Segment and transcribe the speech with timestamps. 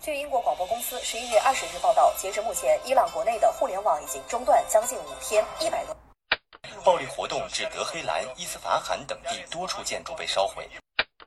[0.00, 5.94] 据英国广播公司十一月二十日报道，截至目前，伊朗国内的互联网已经中断将近五天，一百多。
[6.84, 10.68] 暴力活动致德黑兰、伊斯法罕等地多处建筑被烧毁。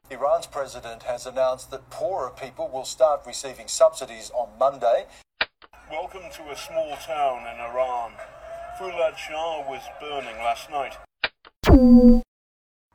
[0.09, 5.05] Iran's president has announced that poorer people will start receiving subsidies on Monday.
[5.89, 8.11] Welcome to a small town in Iran.
[8.79, 10.97] Fulad Shah was burning last night.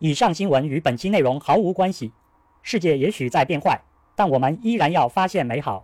[0.06, 2.12] 以上新闻与本期内容毫无关系。
[2.62, 3.80] 世界也许在变坏，
[4.18, 5.82] 但我们依然要发现美好。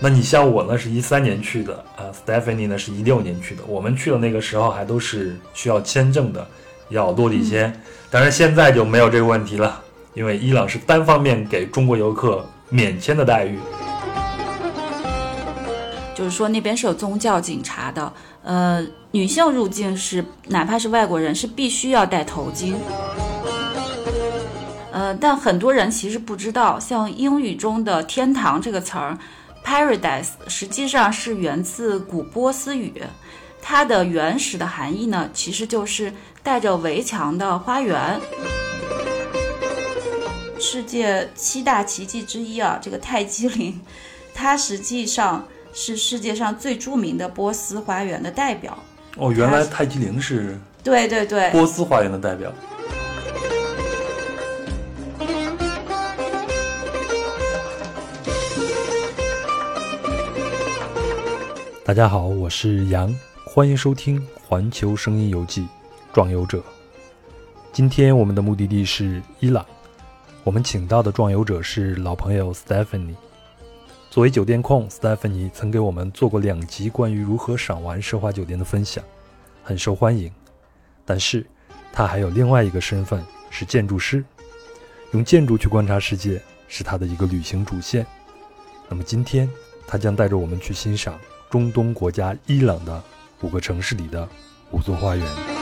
[0.00, 3.62] 那你像我呢，是一三年去的啊，Stephanie 呢是一六年去的。
[3.66, 6.48] 我们去的那个时候还都是需要签证的，
[6.88, 7.78] 要落地签。
[8.10, 9.82] 当然现在就没有这个问题了，
[10.14, 13.58] 因为伊朗是单方面给中国游客免签的待遇。
[16.14, 22.74] 就是说那边是有宗教警察的，呃，女性入境是哪怕是外国人是必须要戴头巾。
[24.92, 29.18] 呃，但很多人其实不知道，像英语中的“天堂”这个词儿。
[29.64, 33.02] Paradise 实际上是源自古波斯语，
[33.62, 38.20] 它的原始的含义呢，其实就是带着围墙的花园。
[40.58, 43.80] 世界七大奇迹之一啊，这个泰姬陵，
[44.34, 48.76] 它实际上是世界上最著名的波斯花园的代表。
[49.16, 50.58] 哦，原来泰姬陵是？
[50.82, 52.52] 对对对，波斯花园的代表。
[61.84, 65.62] 大家好，我是杨，欢迎收听《环球声音游记·
[66.12, 66.58] 壮游者》。
[67.72, 69.64] 今天我们的目的地是伊朗，
[70.44, 73.14] 我们请到的壮游者是老朋友 Stephanie。
[74.10, 79.02] 作为酒店控，Stephanie 曾给我们做过两集关于如何赏玩奢华酒店的分享，
[79.62, 80.30] 很受欢迎。
[81.06, 81.46] 但是，
[81.90, 84.22] 他还有另外一个身份是建筑师，
[85.12, 86.38] 用建筑去观察世界
[86.68, 88.06] 是他的一个旅行主线。
[88.86, 89.48] 那么今天，
[89.86, 91.18] 他将带着我们去欣赏。
[91.48, 93.02] 中东国家伊朗的
[93.40, 94.28] 五个城市里的
[94.72, 95.53] 五座花园。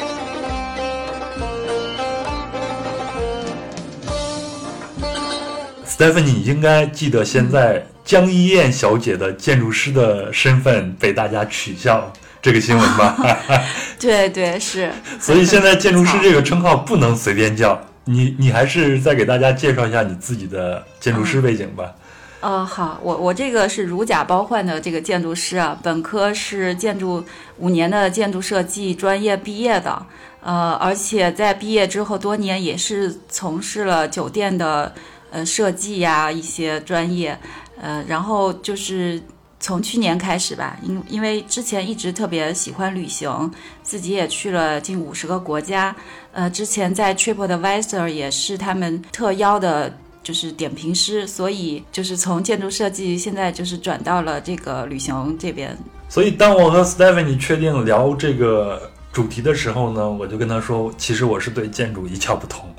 [6.02, 13.16] Stephanie 应该记得，现在江一燕小姐的建筑师的身份被大家取笑这个新闻吧？
[14.00, 14.90] 对对是。
[15.20, 21.94] 所以现在建筑师这个称号不能随便叫你，你还是再给大家介绍一下你自己的建筑师背景吧。
[22.40, 27.24] 呃，好，我我这个是如假包换的这个建筑师啊，本科是建筑
[27.58, 30.04] 五年的建筑设计专业毕业的，
[30.40, 34.92] 呃，而且在毕业之后多年也是从事了酒店的
[35.32, 37.36] 呃设计呀一些专业，
[37.80, 39.20] 呃，然后就是
[39.58, 43.50] 从去年开始吧，因因为之前一直特别喜欢旅行，
[43.82, 45.96] 自己也去了近五十个国家，
[46.32, 49.92] 呃，之前在 TripAdvisor 也是他们特邀的。
[50.24, 55.76] 就是点评师，所以就是从建筑设计，现在就是转到了这个旅行这边。
[56.08, 62.71] 所以当我和 Stephanie 确定聊这个主题的时候呢，我就跟他说，其实我是对建筑一窍不通。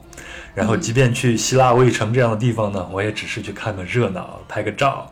[0.56, 5.12] 然后，即便去希腊卫城这样的地方呢，我也只是去看个热闹，拍个照。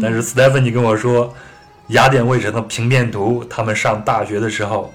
[0.00, 1.34] 但是 Stephanie 跟我说，
[1.88, 4.92] 雅典卫城的平面图，他们上大学的时候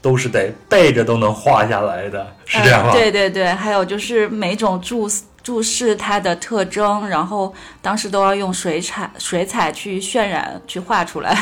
[0.00, 2.92] 都是得背着都能画下来的，是这样吗？
[2.92, 5.08] 对对对，还有就是每种注。
[5.44, 11.36] 注释它的特征，然后当时都要用水彩水彩去渲染去画出来。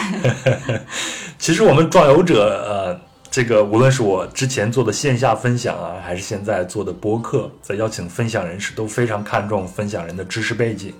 [1.38, 3.00] 其实我们壮游者，呃，
[3.32, 10.92] 这个无论是我之前做的线下分享啊，还是现在做的播客，在邀请分享人时都非常看重分享人的知识背景。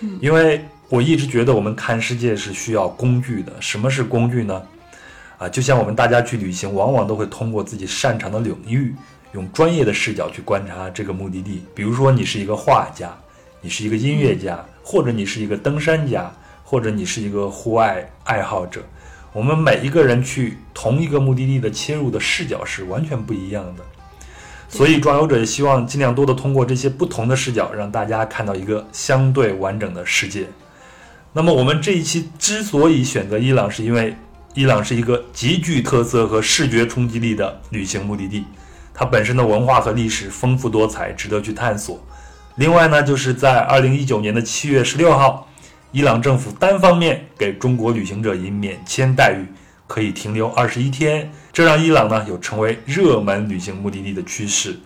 [0.00, 3.52] 嗯，因为我一直觉得我们看世界是需要工具的。
[3.60, 4.62] 什么是工具呢？
[5.36, 8.94] 啊，就像我们大家去旅行，往往都会通过自己擅长的领域。
[9.32, 13.14] 用专业的视角去观察这个目的地，比如说你是一个画家，
[13.60, 16.32] 你是一个音乐家，或者你是一个登山家，
[16.64, 18.82] 或者你是一个户外爱好者。
[19.32, 23.84] 我们每一个人去同一个目的地的切入的视角是完全不一样的，
[24.68, 30.48] 所以装游者也希望尽量多的通过这些不同的视角，让大家看到一个相对完整的世界。
[31.32, 34.16] 那么我们这一期之所以选择伊朗，是因为
[34.54, 38.44] 伊朗是一个极具特色和视觉冲击力的旅行目的地。
[38.92, 42.04] 它本身的文化和历史丰富多彩，值得去探索。
[42.56, 45.48] 另外呢，就是在二零一九年的七月十六号，
[45.92, 49.44] 伊朗政府单方面给中国旅行者以免签待遇，
[49.88, 54.78] 可以停留二十一天，这让伊朗呢有成为热门旅行目的地的趋势。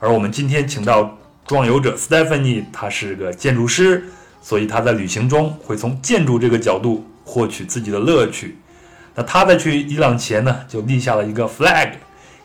[0.00, 4.04] 而我们今天请到壮游者 Stephanie，她是个建筑师，
[4.40, 8.56] 所以她在旅行中会从建筑这个角度获取自己的乐趣。
[9.14, 11.90] 那她在去伊朗前呢，就立下了一个 flag，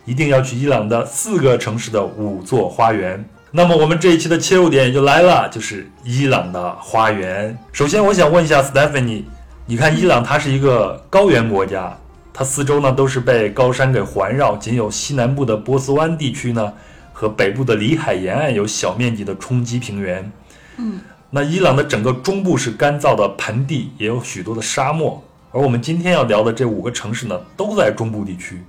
[0.03, 3.23] 一定要去伊朗的四个城市的五座花园。
[3.55, 7.55] 那么我们这一期的切入点也就来了，就是伊朗的花园。
[7.71, 9.25] 首先，我想问一下 Stephanie，
[9.67, 11.95] 你看伊朗它是一个高原国家，
[12.33, 16.73] 它四周呢都是被高山给环绕，仅有西南部的波斯湾地区呢
[17.11, 20.31] 和北部的里海沿岸有小面积的冲积平原。
[20.77, 25.23] 嗯，那伊朗的整个中部是干燥的盆地，也有许多的沙漠。
[25.51, 28.63] 而我们今天要聊的这五个城市呢，都在中部地区。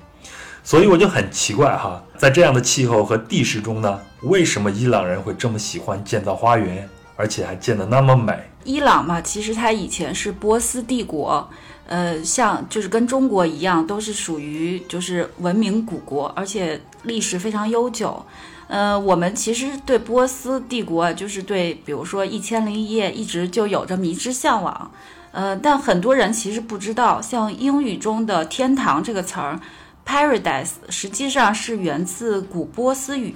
[0.66, 8.32] 所以我就很奇怪哈，在这样的气候和地势中呢，为什么伊朗人会这么喜欢建造花园，而且还建得那么美？
[8.64, 11.46] 伊朗嘛，其实它以前是波斯帝国，
[11.87, 18.25] 呃，像就是跟中国一样，都是属于就是文明古国，而且历史非常悠久。
[18.67, 24.90] 呃，我们其实对波斯帝国，就是对比如说《一千零一夜》，一直就有着迷之向往。
[25.32, 29.60] 呃，但很多人其实不知道，像英语中的“天堂”这个词儿。
[30.06, 33.34] Paradise 实际上是源自古波斯语，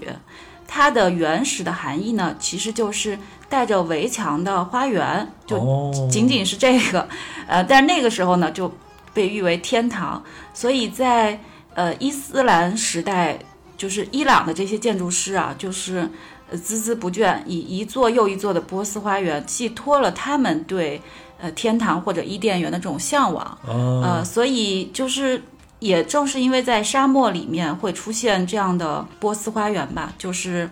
[0.67, 3.19] 它的原始的含义呢，其实就是
[3.49, 7.09] 带着围墙的花园，就仅仅是这个。
[7.47, 8.71] 呃，但那个时候呢，就
[9.15, 10.23] 被誉为天堂。
[10.53, 11.41] 所以在
[11.75, 13.39] 呃伊斯兰时代，
[13.77, 16.09] 就是伊朗的这些建筑师啊，就是
[16.51, 21.01] 呃孜孜不倦，以一座又一座的波斯花园，寄托了他们对
[21.41, 23.59] 呃天堂或者伊甸园的这种向往。
[23.67, 25.43] 呃，所以就是。
[25.79, 30.69] 也正是因为在沙漠里面会出现这样的波斯花园吧，就是，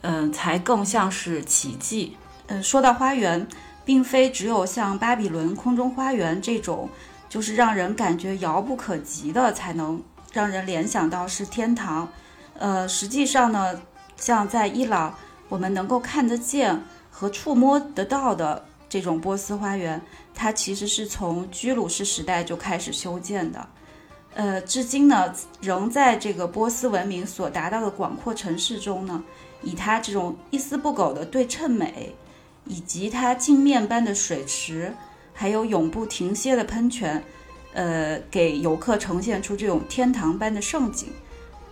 [0.00, 2.16] 嗯，才更像是奇迹。
[2.48, 3.46] 嗯，说到花园，
[3.84, 6.88] 并非只有像巴比伦空中花园这种，
[7.28, 10.02] 就是让人感觉遥不可及的，才能
[10.32, 12.08] 让人联想到是天堂。
[12.58, 13.80] 呃，实际上呢，
[14.16, 15.14] 像在伊朗，
[15.48, 20.02] 我们能够看得见和触摸得到的这种波斯花园，
[20.34, 23.68] 它其实是从居鲁士时代就开始修建的。
[24.32, 29.24] 呃，至今呢，仍在这个波斯文明所达到的广阔城市中呢，
[29.60, 32.14] 以它这种一丝不苟的对称美，
[32.64, 34.94] 以及它镜面般的水池，
[35.34, 37.22] 还有永不停歇的喷泉，
[37.74, 41.08] 呃，给游客呈现出这种天堂般的盛景。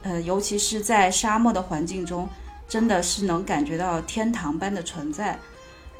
[0.02, 2.28] 呃，尤其是在沙漠的环境中，
[2.68, 5.38] 真的是能感觉到天堂般的存在。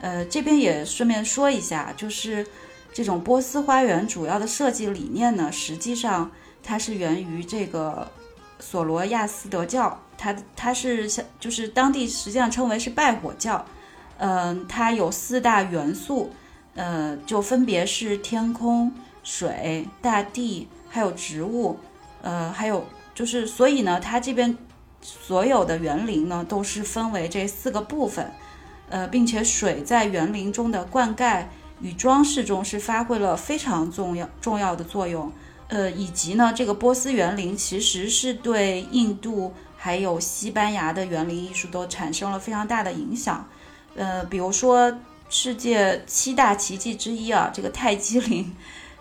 [0.01, 2.45] 呃，这边也顺便说一下，就是
[2.93, 6.29] 这种波斯花园主要的设计理念呢，实际上。
[6.69, 8.07] 它是源于这个
[8.61, 13.65] 索罗亚斯德教，它它是像就是当地实际上称为是拜火教，
[14.19, 16.31] 嗯，它有四大元素，
[16.75, 18.93] 呃，就分别是天空、
[19.25, 21.79] 水、大地，还有植物，
[22.21, 24.55] 呃，还有就是所以呢，它这边
[25.01, 28.31] 所有的园林呢都是分为这四个部分，
[28.91, 31.47] 呃，并且水在园林中的灌溉
[31.81, 35.33] 与装饰中是发挥了非常重要重要的作用。
[35.69, 43.47] 呃，以及呢，这个波斯园林其实是对印度还有西班牙的园林艺术都产生了非常大的影响。
[43.95, 44.99] 呃，比如说
[45.29, 48.55] 世界七大奇迹之一啊，这个泰姬陵，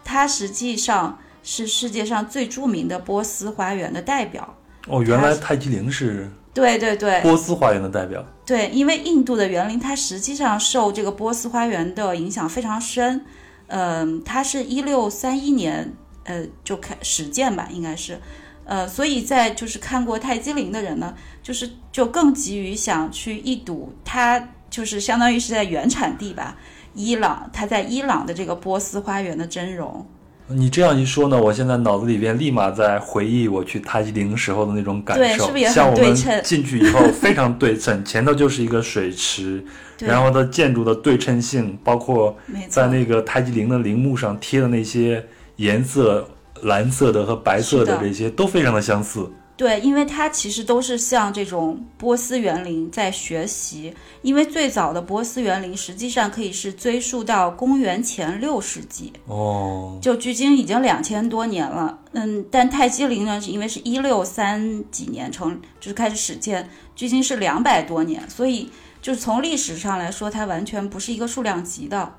[0.03, 4.55] 它实际上是世界上最著名的波斯花园的代表。
[4.87, 6.29] 哦，原来泰姬陵是？
[6.53, 8.25] 对对对，波斯花园的代表。
[8.45, 13.23] 对，因为印度的园林它实际上受这个波斯花园的影响非常深。
[13.67, 15.93] 嗯，它是一六三一年。
[16.27, 18.19] 呃，就看实践吧，应该是，
[18.65, 26.57] 呃，所以在就是看过泰姬陵的人呢，就是就更急于想去一睹它，就是相当于是在原产地吧，
[26.93, 30.05] 伊朗，它在伊朗的这个波斯花园的真容。
[30.49, 36.41] 你这样一说呢，我现在脑子里边立马在回忆我去泰姬陵时候的那种感受，对，是不是也很对称？
[36.43, 39.63] 进去以后非常对称，前头就是一个水池，
[39.99, 45.25] 然后它建筑的对称性，包括在那个泰姬陵的陵墓上贴的那些。
[45.57, 46.27] 颜色
[46.63, 49.29] 蓝色的和白色的这些都非常的相似。
[49.55, 53.91] 对，因为它其实都是像这种波斯园林在学习。
[54.21, 61.97] 因为最早的波斯园林实际上可以是追溯到公元前六世纪哦，就距今已经两千多年了。
[62.11, 68.69] 嗯，但泰姬陵呢，是因为是一六三几年成，就是开始始建，距今是两百多年，所以
[69.01, 72.13] 就是从历史上来说，它完全不是一个数量级的。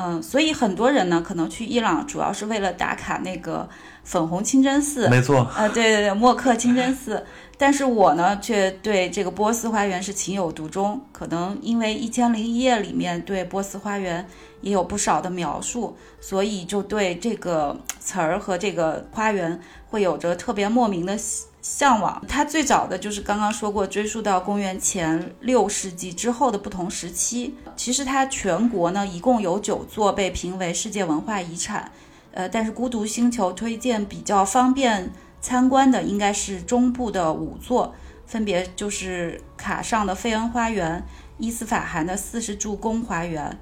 [0.00, 3.68] 嗯，所以很多人呢，可能去伊朗主要是为了打卡那个
[4.04, 5.08] 粉红清真寺。
[5.08, 5.44] 没错。
[5.56, 7.24] 呃，对对对，莫克清真寺。
[7.56, 11.04] 但是我呢，却对这个波斯花园是情有独钟。
[11.10, 14.24] 可能因为《一千零一夜》里面对波斯花园
[14.60, 22.24] 也有不少的描述，所以就对这个词儿和这个花园会有着特别莫名的喜向往。
[22.26, 27.54] 它最早的就是刚刚说过，追溯到公元前六世纪之后的不同时期。
[27.76, 31.92] 其实它全国呢一共有九座被评为世界文化遗产，
[32.32, 37.94] 呃，但是孤独星球推荐比较方便参观的应该是中部的五座，
[38.24, 41.04] 分别就是卡上的费恩花园、
[41.36, 43.58] 伊斯法罕的四十柱宫花园。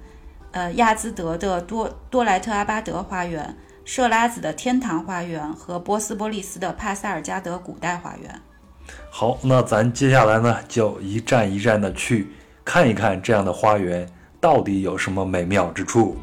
[0.52, 3.54] 呃，亚兹德的多多莱特阿巴德花园、
[3.86, 8.40] 设拉子的天堂花园和波斯波利斯的帕萨尔加德古代花园。
[9.12, 12.26] 好，那咱接下来呢，就一站一站的去
[12.64, 14.04] 看一看这样的花园
[14.40, 16.16] 到底有什么美妙之处。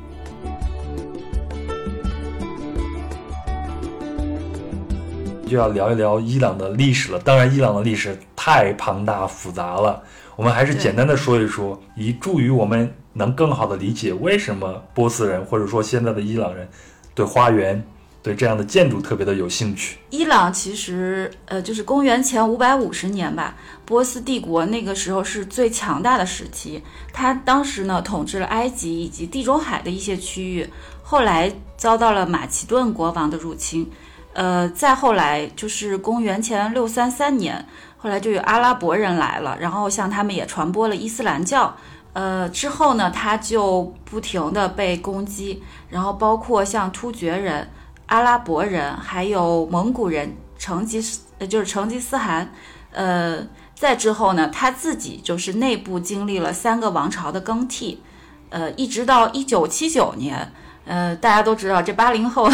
[5.48, 7.20] 就要聊一聊伊朗的历史了。
[7.20, 10.03] 当然，伊朗的历史太庞大复杂了，
[10.36, 16.67] 我们还是简单的说一说，以助于我们能更好的理解为什么波斯人或者说现在的伊朗人
[17.15, 17.86] 对花园、
[18.22, 19.98] 对这样的建筑特别的有兴趣。
[20.10, 23.55] 伊朗其实，呃，就是公元前五百五十年吧，
[23.86, 26.82] 波斯帝国那个时候是最强大的时期。
[27.12, 30.70] 他当时呢，统治了埃及以及地中海的一些区域，
[31.03, 33.89] 后来遭到了马其顿国王的入侵。
[34.34, 37.67] 呃，再后来就是公元前六三三年，
[37.98, 41.77] 后来就有阿拉伯人来了，然后向他们也传播了伊斯兰教。
[42.13, 47.70] 呃，之后呢，他就不停的被攻击，然后包括像突厥人、
[48.05, 52.53] 阿拉伯人，还有蒙古人、成吉思，就是成吉思汗。
[52.91, 58.01] 呃，再之后呢，他自己就是内部经历了三个王朝的更替，
[58.50, 60.53] 呃，一直到一九七九年。
[60.86, 62.48] 呃，大家都知道，这八零后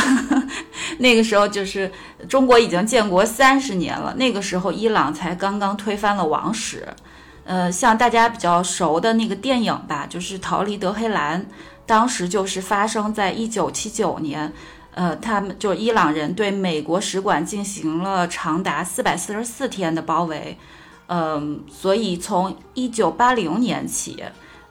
[0.99, 1.91] 那个时候就是
[2.29, 6.87] 中国已经建国三十年了，那个时候伊朗才刚刚推翻了王室。
[7.50, 11.41] 呃，像大家比较熟的那个电影吧，就是《逃离德黑兰》，
[11.88, 14.53] 当时就是发生在一九七九年。
[14.94, 20.56] 呃，他们就伊朗人对美国使馆进行了长达四百四十四天的包围。
[21.08, 24.24] 嗯，所以从一九八零年起，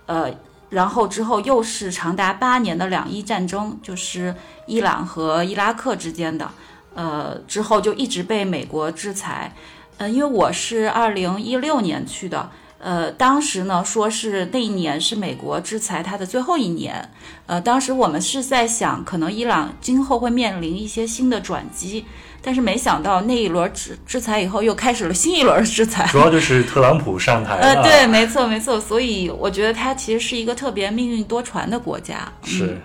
[0.06, 0.30] 呃。
[0.70, 4.34] 然后之后又是长达八年的两伊战争，就是
[4.66, 6.46] 伊朗和伊拉克之间的，
[6.94, 9.54] 呃，之后就一直被美国制裁，
[9.96, 17.10] 嗯，因为我是二零一六年去的，呃，当时呢说是那一年是美国制裁它的最后一年，
[17.46, 22.04] 呃，当时我们是在想，可能伊朗今后会面临一些新的转机。
[22.40, 26.06] 但是没想到那一轮制制裁以后，又开始了新一轮制裁。
[26.06, 27.66] 主要就是特朗普上台了。
[27.74, 28.80] 呃，对，没错，没错。
[28.80, 32.32] 所以我觉得它其实是一个特别命运多舛的国家。
[32.44, 32.78] 是。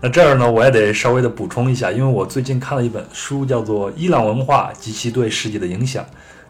[0.00, 6.02] 那这儿呢，我也得稍微的补充一下，因为我最近看了一本书，叫做《伊朗文化及其对世界的影响》，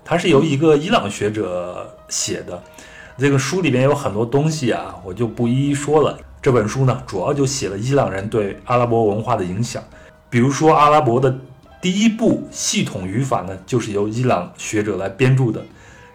[0.05, 2.63] 它是由一个伊朗学者写的。
[3.19, 6.19] 这个书里边有很多东西啊，我就不一一说了。
[6.43, 9.83] 这本书呢，主要就写了伊朗人对阿拉伯文化的影响，
[10.29, 11.37] 比如说阿拉伯的。
[11.79, 15.63] 第一部系统语法呢，就是由伊朗学者来编著的。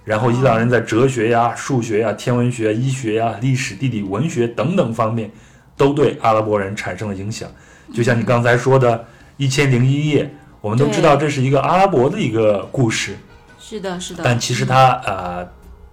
[0.03, 5.31] 然后，伊朗人在哲学呀、数学呀、天文学、医学呀、历史、地理、文学等等方面，
[5.77, 7.47] 都对阿拉伯人产生了影响。
[7.93, 8.97] 就像你刚才说的
[9.37, 10.25] 《一千零一夜》，
[10.59, 13.15] 我们都知道这是一个阿拉伯的一个故事。
[13.57, 14.23] 是的，是的。
[14.25, 15.47] 但其实它呃，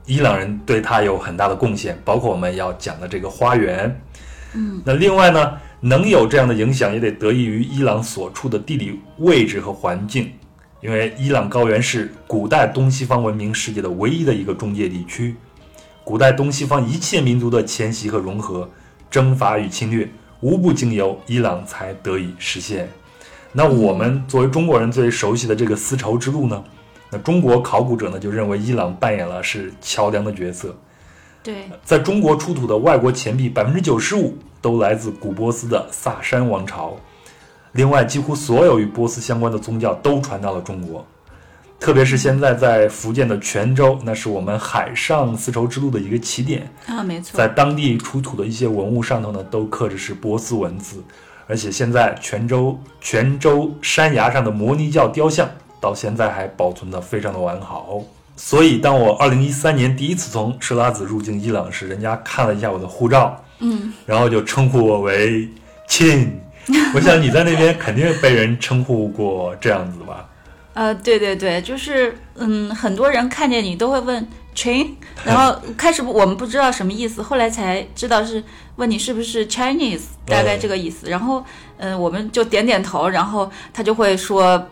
[0.09, 4.01] 伊朗人对他有很大的贡献，包括我们要讲的这个花园。
[4.55, 4.83] 嗯。
[4.85, 5.53] 那另外呢？
[5.81, 10.33] 能有这样的影响，也得得益于伊朗所处的地理位置和环境。
[10.81, 15.37] 因为伊朗高原是古代东西方文明世界的唯一的一个中介地区，
[16.03, 18.69] 古代东西方一切民族的迁徙和融合、
[19.09, 20.11] 征伐与侵略，
[20.41, 22.89] 无不经由伊朗才得以实现。
[23.53, 26.65] 那我们作为中国人最熟悉的这个丝绸之路呢？
[27.11, 30.77] 那中国考古者呢就认为伊朗扮演了是桥梁的角色。
[31.43, 34.37] 对，在中国出土的外国钱币百分之九十五。
[34.61, 36.97] 都来自古波斯的萨珊王朝。
[37.71, 41.07] 另外，几乎所有与波斯相关的宗教都传到了中国，
[41.79, 47.39] 特别是现在在福建的泉州，那是我们海上丝绸之路的一个起点啊，没错。
[47.39, 51.05] 在当地出土的一些文物上头呢，都刻着是波斯文字，
[51.47, 55.49] 而且现在泉州泉州山崖上的摩尼教雕像
[55.81, 58.01] 到现在还保存的非常的完好。
[58.37, 63.45] 所以，当我二零一三年第一次从设拉子入境伊朗时，人家看了一下我的护照。
[63.59, 65.49] 嗯，然后就称呼我为
[65.89, 66.41] 亲，
[66.95, 70.29] 我想你在那边肯定被人称呼过这样子吧？
[70.75, 78.41] 呃，对对对，就是嗯，很多人看见你都会问亲，然后开始我们不知道什么意思，后来才知道是
[78.77, 81.11] 问你是不是 Chinese，大概这个意思。
[81.11, 81.45] 然后
[81.79, 84.65] 嗯，我们就点点头，然后他就会说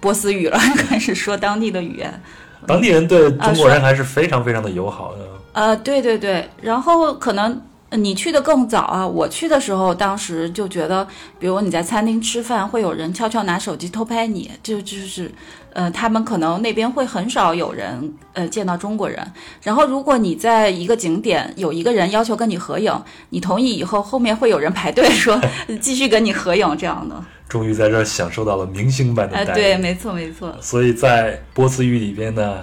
[0.00, 2.22] 波斯语了， 开始说当地的语言。
[2.66, 5.18] 当地人对中国人还是非常非常的友好的。
[5.52, 7.62] 呃，对对对，然后可能。
[7.92, 9.08] 你去的更早啊！
[9.08, 15.32] 我去的时候，当时就觉得，比如你在餐厅吃饭，会有人悄悄拿手机偷拍你，就就是，
[15.78, 19.24] 呃，他们可能那边会很少有人呃见到中国人。
[19.62, 22.92] 然后，如果你在一个景点有一个人要求跟你合影，
[23.28, 25.40] 你同意以后，后面会有人排队说
[25.80, 27.14] 继续跟你合影这样的。
[27.48, 29.56] 终于在这儿享受到了明星般的哎、待遇。
[29.56, 30.52] 对，没错没错。
[30.60, 32.56] 所以在波斯语里边呢，“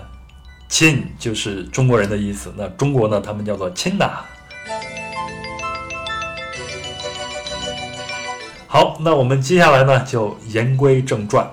[0.67, 2.53] 亲”就是中国人的意思。
[2.57, 4.09] 那中国呢，他们叫做“亲呐”。
[8.67, 11.49] 好，那我们接下来呢就言归正传。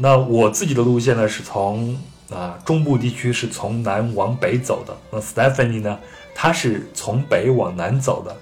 [0.00, 1.98] 那我自己的路线呢是从
[2.32, 4.96] 啊中部地区是从南往北走的。
[5.10, 5.98] 那 Stephanie 呢，
[6.34, 8.36] 她是从北往南走的。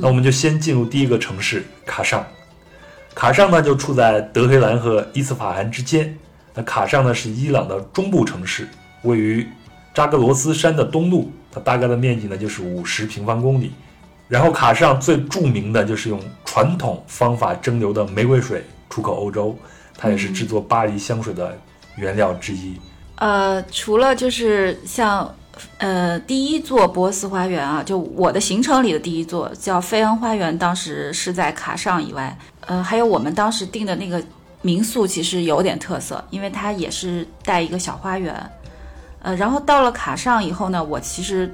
[0.00, 2.26] 那我们就先进入第一个城市卡尚。
[3.14, 6.18] 卡尚呢就处在德黑兰和伊斯法罕之间。
[6.52, 8.68] 那卡尚呢是伊朗的中部城市，
[9.02, 9.46] 位于
[9.94, 13.70] 扎格罗斯山的东麓，它大概的面积呢就是五十平方公里。
[14.28, 19.56] 然后卡尚最著名的就是用传统方法蒸馏的玫瑰水出口欧洲，
[19.96, 21.58] 它也是制作巴黎香水的
[21.96, 22.78] 原料之一。
[23.16, 25.34] 呃，除了就是像
[25.78, 32.36] 呃第一座波斯花园啊，就我的行程里的第一座叫菲恩花园，当时是在卡上以外，
[32.66, 34.22] 呃，还有我们当时订的那个
[34.60, 38.34] 民宿其实有点特色，因为它也是带一个小花园。
[39.22, 41.52] 呃，然后到了卡上以后呢，我其实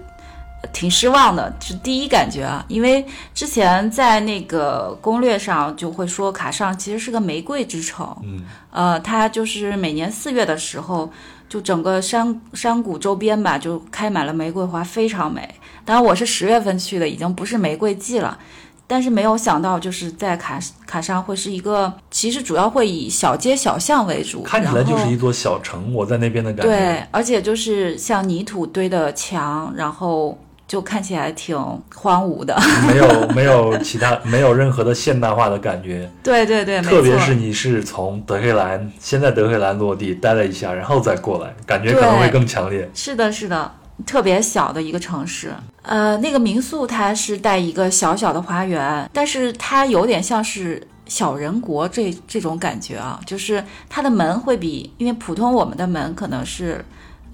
[0.73, 3.05] 挺失望的，是第一感觉啊，因为
[3.35, 11.11] 之前在那个攻略上就会说卡上其实是个玫瑰之城，嗯，呃，它就是每年四月的时候，
[11.49, 15.49] 就整个山山谷周边吧，就开满了玫瑰花，非常美。
[15.85, 18.39] 当然我是十月份去的，已经不是玫瑰季了。
[18.85, 26.71] 但是没有想到，就是在卡卡上会是一个，其实主要会以小街小巷为主，看起来就是一座小城，我在那边的感觉。
[26.71, 30.39] 对，而且就是像泥土堆的墙，然后
[30.73, 31.55] 就看起来挺
[31.95, 32.59] 荒芜的。
[32.89, 42.91] 没有没有其他没有任何的现代化的感觉，对对对，特别是你是从德黑兰先在德黑兰落地待了一下，然后再过来，感觉可能会更强烈。
[42.95, 43.71] 是的，是的，
[44.07, 45.53] 特别小的一个城市。
[45.83, 56.83] 呃，那个民宿它是带一个小小的花园，但是它有点像是小人国这这种感觉啊，就是它的门会比，因为普通我们的门可能是，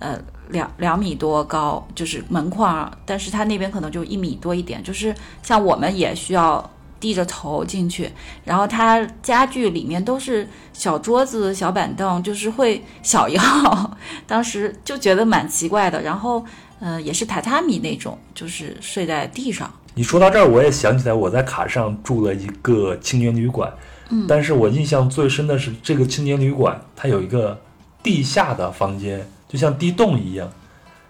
[0.00, 0.18] 呃。
[0.50, 8.10] 两两米多高，就是门框，但是它那边可能就一米多一点，就是像我们也需要低着头进去，
[8.44, 16.02] 然后它家具里面都是小桌子、小板凳，就是会小一号，当时就觉得蛮奇怪的。
[16.02, 16.44] 然后，
[16.80, 19.70] 呃，也是榻榻米那种，就是睡在地上。
[19.94, 23.72] 你说到这儿，我也想起来我在卡上住了一个青年旅馆，
[24.10, 27.60] 嗯，但是我印象最深的是这个青年旅馆，它有一个
[28.02, 30.48] 地下的房间，就像地洞一样，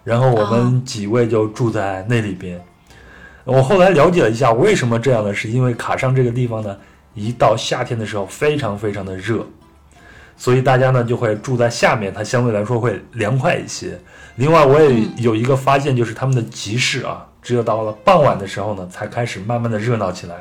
[0.03, 2.59] 然后我们几位就住在那里边。
[3.43, 5.33] 我后来了解了一下，为什么这样呢？
[5.33, 6.77] 是因为卡上这个地方呢，
[7.15, 9.45] 一到夏天的时候非常非常的热，
[10.37, 13.99] 所以大家呢就会住在下面，它相对来说会凉快一些。
[14.35, 20.35] 另外，我也有一个发现，就是他们的集市啊，只有到了傍晚的时候呢，才开始慢慢的热闹起来。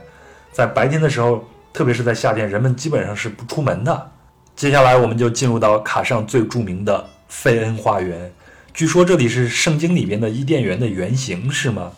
[0.52, 4.10] 在白天的时候，特别是在夏天，人们基本上是不出门的。
[4.54, 8.32] 接下来，我们就进入到卡上最著名的费恩花园。
[8.74, 11.92] 据说这里是圣经里边的伊甸园的原型，是吗？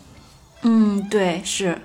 [0.61, 1.81] 嗯，对，是，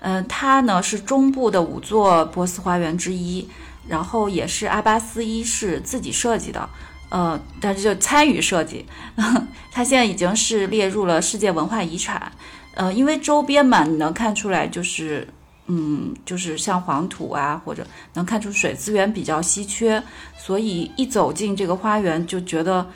[0.00, 3.48] 嗯、它呢是中部的五座波斯花园之一，
[3.88, 6.68] 然后也是阿巴斯一世自己设计的，
[7.08, 8.84] 呃，但是就参与设计，
[9.72, 12.32] 它现在已经是列入了世界文化遗产，
[12.74, 15.28] 呃，因为周边嘛，你能看出来就是。
[15.68, 20.02] 嗯，就是像黄土啊，或者能看出水资源比较稀缺，
[20.38, 22.86] 所以一走进这个花园就觉得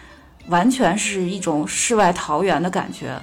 [0.49, 3.21] 完全是一种世外桃源的感觉。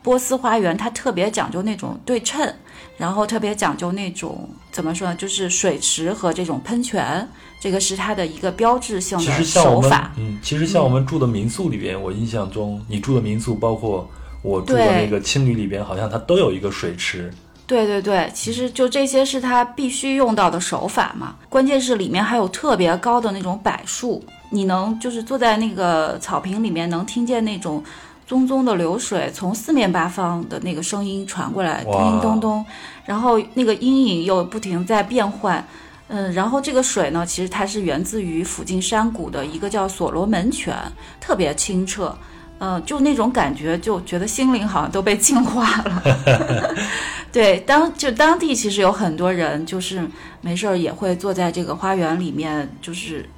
[0.00, 2.54] 波斯花园它特别讲究那种对称，
[2.96, 7.26] 然后特别讲究那种怎么说呢，就是水池和这种喷泉，
[7.58, 14.08] 这个是它的一个标志性的手法。，嗯，其实像我们住的民宿里边，我印象中你住的民宿，包括
[14.42, 17.32] 我住的那个青旅里边，好像它都有一个水池。
[17.66, 21.34] 对对对，其实就这些是它必须用到的手法嘛。
[21.48, 27.82] 关键是里面还有特别高的那种柏树，你能就是坐在那个草坪里面，能听见那种
[28.28, 32.66] 淙淙的流水从四面八方的那个声音传过来，叮叮咚咚，
[33.06, 35.66] 然后那个阴影又不停在变换。
[36.08, 40.76] 嗯，然后这个水呢，其实它是源自于附近山谷的一个叫所罗门泉，
[41.18, 42.14] 特别清澈。
[42.58, 46.02] 嗯、就那种感觉，就觉得心灵好像都被净化了。
[47.30, 50.08] 对，当就当地其实有很多人，就是
[50.40, 53.28] 没事儿也会坐在这个花园里面，就是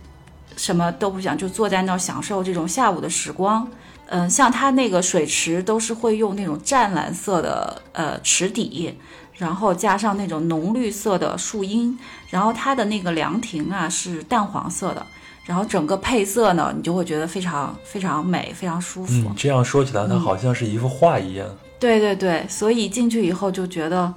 [0.57, 3.66] 什么都不想，就坐在那儿享受这种下午的时光。
[4.09, 8.94] 嗯，像它那个水池都是会用那种湛蓝色的呃池底，
[9.35, 11.98] 然后加上那种浓绿色的树荫，
[12.31, 15.05] 然后它的那个凉亭啊是淡黄色的，
[15.46, 19.12] 然后整个配色呢，你就会觉得非常非常美，非常舒服。
[19.14, 21.46] 嗯，这样说起来，它好像是一幅画一样。
[21.78, 24.12] 对对对，所以进去以后就觉得，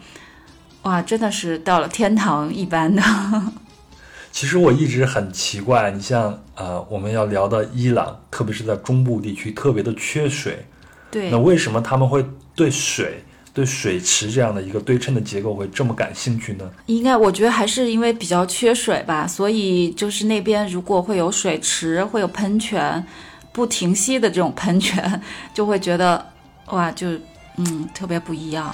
[0.81, 3.03] 哇，真的是到了天堂一般的。
[4.31, 10.65] 其实我一直很奇怪，你像呃，我们要聊到伊朗，特别是在中部地区，特别的缺水。
[11.11, 13.23] 对那，为什么他们会对水、
[13.59, 16.71] 对水池这样的一个对称的结构会这么感兴趣呢？
[16.85, 23.05] 应该我觉得还是因为比较缺水吧，所以就是那边如果会有水池，会有喷泉，
[23.51, 25.21] 不停息的这种喷泉，
[25.53, 26.25] 就会觉得
[26.67, 27.09] 哇，就
[27.57, 28.73] 嗯特别不一样。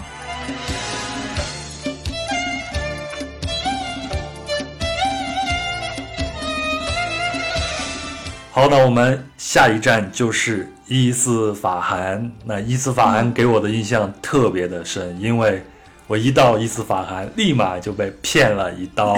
[8.55, 12.31] 好，那我们下一站就是伊斯法罕。
[12.45, 15.61] 那伊斯法罕给我的印象特别的深，因为
[16.07, 19.17] 我一到伊斯法罕，立马就被骗了一刀。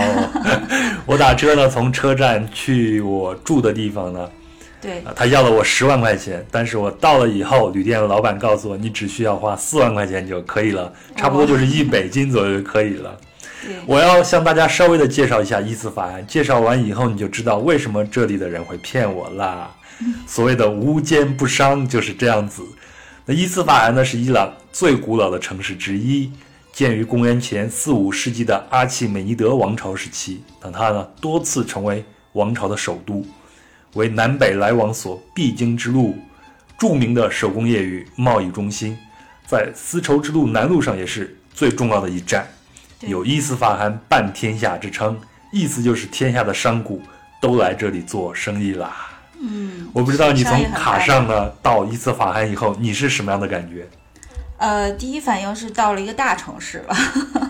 [1.05, 4.27] 我打车呢，从车站去我住的地方呢，
[4.81, 13.15] 对啊，他要了我十万块钱，但是我到了以后，旅店的老板告诉我，你只需要花四万块钱就可以了，差不多就是一美金左右就可以了。
[13.67, 19.69] 对，我要向大家稍微的介绍一下伊斯法罕，介绍完以后你就知道为什么这里的人会骗我啦。
[20.25, 22.63] 所谓的无奸不商就是这样子。
[23.25, 26.31] 那伊斯法罕呢是伊朗最古老的城市之一，
[26.71, 30.41] 建于公元前四五世纪的阿契美尼德王朝时期。
[30.61, 33.25] 等它呢多次成为王朝的首都，
[33.95, 36.15] 为南北来往所必经之路，
[36.79, 38.97] 著名的手工业与贸易中心，
[39.45, 42.47] 在丝绸之路南路上也是最重要的一站。
[42.99, 45.19] 对有伊斯法罕半天下之称，
[45.51, 46.99] 意思就是天下的商贾
[47.39, 48.95] 都来这里做生意啦。
[49.39, 53.87] 嗯，我不知道你从卡上呢到伊斯法罕以后，你是什么样的感觉？
[54.57, 56.95] 呃，第一反应是到了一个大城市了，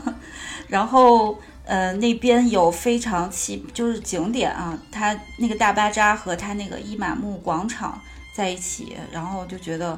[0.68, 8.02] 然后呃那边有非常奇就是景点啊，它那个大巴扎和它那个伊玛目广场
[8.36, 9.98] 在一起，然后就觉得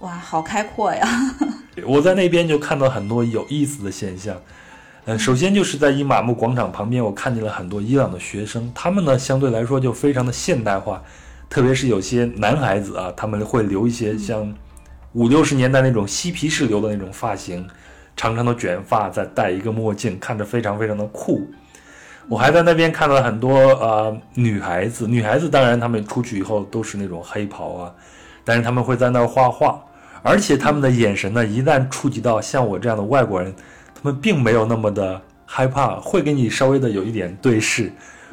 [0.00, 1.08] 哇，好开阔呀。
[1.86, 4.36] 我在那边就看到很多有意思的现象。
[5.06, 11.02] 嗯，首先就是在伊玛目广场旁边，我看见了很多伊朗的学生，他们呢相对来说就非常的现代化，
[11.48, 14.54] 特别是有些男孩子啊，他们会留一些像
[15.14, 17.66] 五六十年代那种嬉皮士留的那种发型，
[18.14, 21.50] 长长的卷发，再戴一个墨镜，看着非常非常的酷。
[22.28, 27.94] 我还在那边看到了很多呃女孩子，女孩子当然她们出去以后都是那种黑袍啊，
[28.44, 29.82] 但是她们会在那儿画画，
[30.22, 33.52] 而且她们的眼神呢，一旦触及到像我这样的外国人，
[34.02, 37.92] 他们并没有那么的害怕，会给你稍微的有一点对视。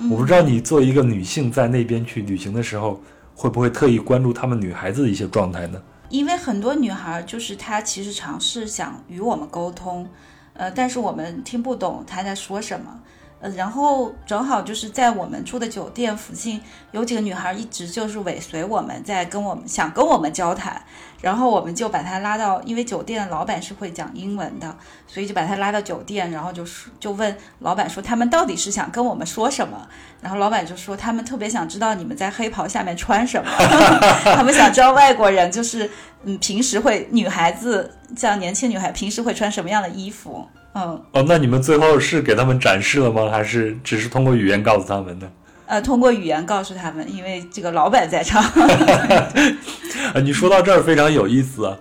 [0.09, 3.01] 我不知道你作为一个女性在那边去旅行的时候，
[3.35, 5.81] 会不会特意关注她们女孩子的一些状态呢？
[6.07, 10.07] 因为很多女孩就是她其实尝试想与我们沟通，
[10.53, 13.01] 呃，但是我们听不懂她在说什么。
[13.39, 16.59] 呃，然后正好就是在我们住的酒店附近，
[16.91, 20.81] 有几个女孩一直就是尾随我们，在跟我们想跟我们交谈，
[21.21, 24.75] 然后我们就把他拉到，因为酒店老板是会讲英文的，
[25.07, 29.87] 所以就把他拉到酒店，然后就说就问老板说他们到底是想跟我们说什么，
[30.21, 33.49] 然后老板就说他们特别想知道你们在黑袍下面穿什么，
[34.35, 35.89] 他们想知道外国人就是
[36.23, 41.01] 嗯平时会女孩子像年轻女孩平时会穿什么样的衣服，嗯。
[41.13, 43.29] 哦，那你们最后是给他们展示了吗？
[43.31, 45.27] 还是只是通过语言告诉他们呢？
[45.67, 48.41] 呃，通过语言告诉他们，因为这个老板在场。
[48.41, 51.77] 啊， 你说到这儿非常有意思啊，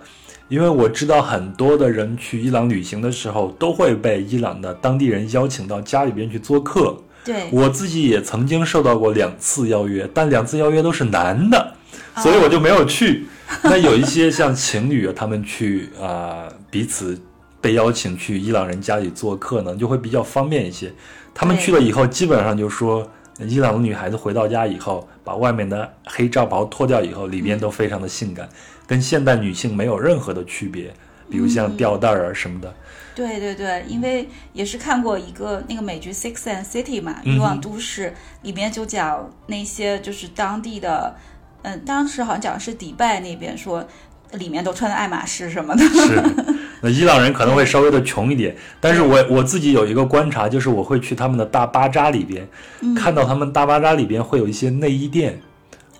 [0.49, 6.97] 因为我知道很多的人去伊朗旅行的时候，都会被伊朗的当地人邀请到家里边去做客。
[7.23, 11.73] 对，我自己也曾经受到过两次邀约，但两次邀约都是男的，
[12.17, 13.27] 所以我就没有去。
[13.63, 17.17] 那有一些像情侣啊，他们去啊、彼此
[17.61, 20.93] 被邀请去伊朗人家里做客呢，就会比较方便一些。
[21.33, 23.07] 他们去了以后，基本上就说，
[23.39, 28.49] 伊朗的女孩子回到家以后，把外面的黑罩袍脱掉以后，里边都非常的性感，
[28.87, 30.91] 跟现代女性没有任何的区别，
[31.29, 32.73] 比如像吊带儿啊什么的。
[33.13, 38.09] 对对对，因为也是看过一个那个美剧《Six and City》嘛，《欲望都市》
[38.43, 41.15] 里面就讲那些就是当地的，
[41.63, 43.87] 嗯，当时好像讲的是迪拜那边说，
[44.33, 45.83] 里面都穿的爱马仕什么的。
[45.83, 46.23] 是，
[46.81, 52.47] 那伊朗人可能会稍微的穷一点，但是我我自己有一个观察，就是我会去他们的大巴扎里边，
[52.95, 55.41] 看到他们大巴扎里边会有一些内衣店，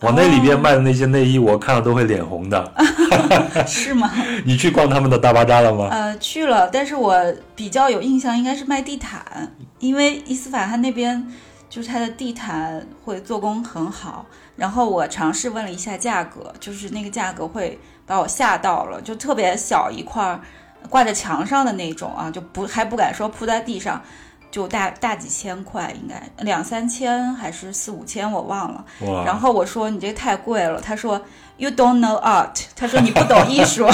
[0.02, 2.74] 往那里边卖的那些内衣，我看了都会脸红的。
[3.66, 4.12] 是吗？
[4.46, 5.88] 你去逛他们的大巴扎了吗？
[5.90, 11.26] 呃，去了，但是我比较有印象应该是卖地毯，因为伊斯法罕那边
[11.70, 20.42] 就是它的地毯会做工很好，然后我尝试问了一下价格，就是那个价格会把我吓到了，就特别小一块儿，
[20.90, 24.02] 挂在墙上的那种啊，就不还不敢说铺在地上。
[24.50, 28.86] 就大大几千块，应该两三千还是四五千，我忘了。
[29.26, 31.22] 然后我说你这太贵了，他说
[31.58, 33.86] You don't know art，他说你不懂艺术，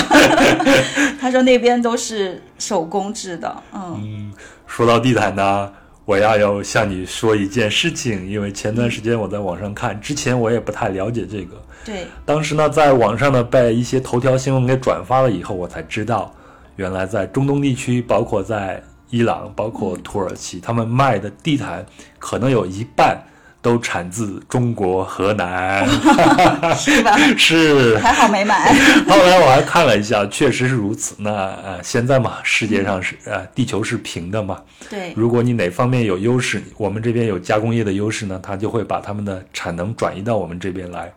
[1.20, 4.32] 他说那边都是手工制的，嗯
[4.68, 5.74] 说到地毯呢，
[6.06, 11.60] 我要要向你说一件事情，因为前段时间我在网上看，之前我也不太了解这个。
[11.84, 16.32] 对，当时呢，在网上呢被一些头条新闻给转发了以后，我才知道，
[16.76, 21.86] 原来在中东地区，包括在伊朗、包括土耳其，他们卖的地毯
[22.18, 23.22] 可能有一半
[23.62, 25.88] 都产自中国河南。
[26.76, 27.16] 是吧？
[27.38, 27.98] 是。
[28.00, 28.74] 还好没买。
[29.08, 31.16] 后来我还看了一下，确实是如此。
[31.20, 34.60] 那呃，现在嘛，世界上是呃，地球是平的嘛。
[34.90, 41.14] 对，如果你哪方面有优势，我们这边有加工业的优势呢，它就会把他们的产能转移到我们这边来。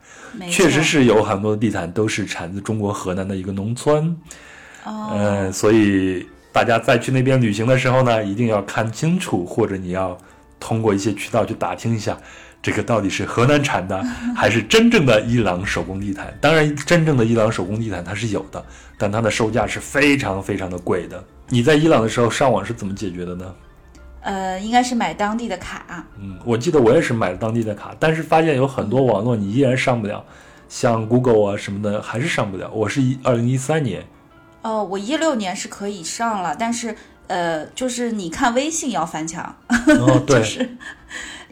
[0.51, 4.15] 确实是有很多的地毯都是产自中国河南的一个农村，
[4.87, 10.17] 哦，嗯、所以大家再去那边旅行的时候呢，一定要看清楚，或者你要
[10.59, 12.17] 通过一些渠道去打听一下，
[12.63, 14.03] 这个到底是河南产的，
[14.35, 16.33] 还是真正的伊朗手工地毯。
[16.41, 18.65] 当然，真正的伊朗手工地毯它是有的，
[18.97, 21.23] 但它的售价是非常非常的贵的。
[21.49, 23.55] 你在伊朗的时候上网是怎么解决的呢？
[24.23, 26.05] 呃，应该是买当地的卡。
[26.21, 30.25] 嗯，我记得我也是买了当地的卡，但是发现有很多网络你依然上不了，
[30.69, 32.69] 像 Google 啊什么的还是上不了。
[32.73, 34.05] 我是一二零一三年，
[34.67, 36.93] 哦，我一六年是可以上了，但是
[37.29, 40.77] 呃，就是你看微信要翻墙， 哦对，就是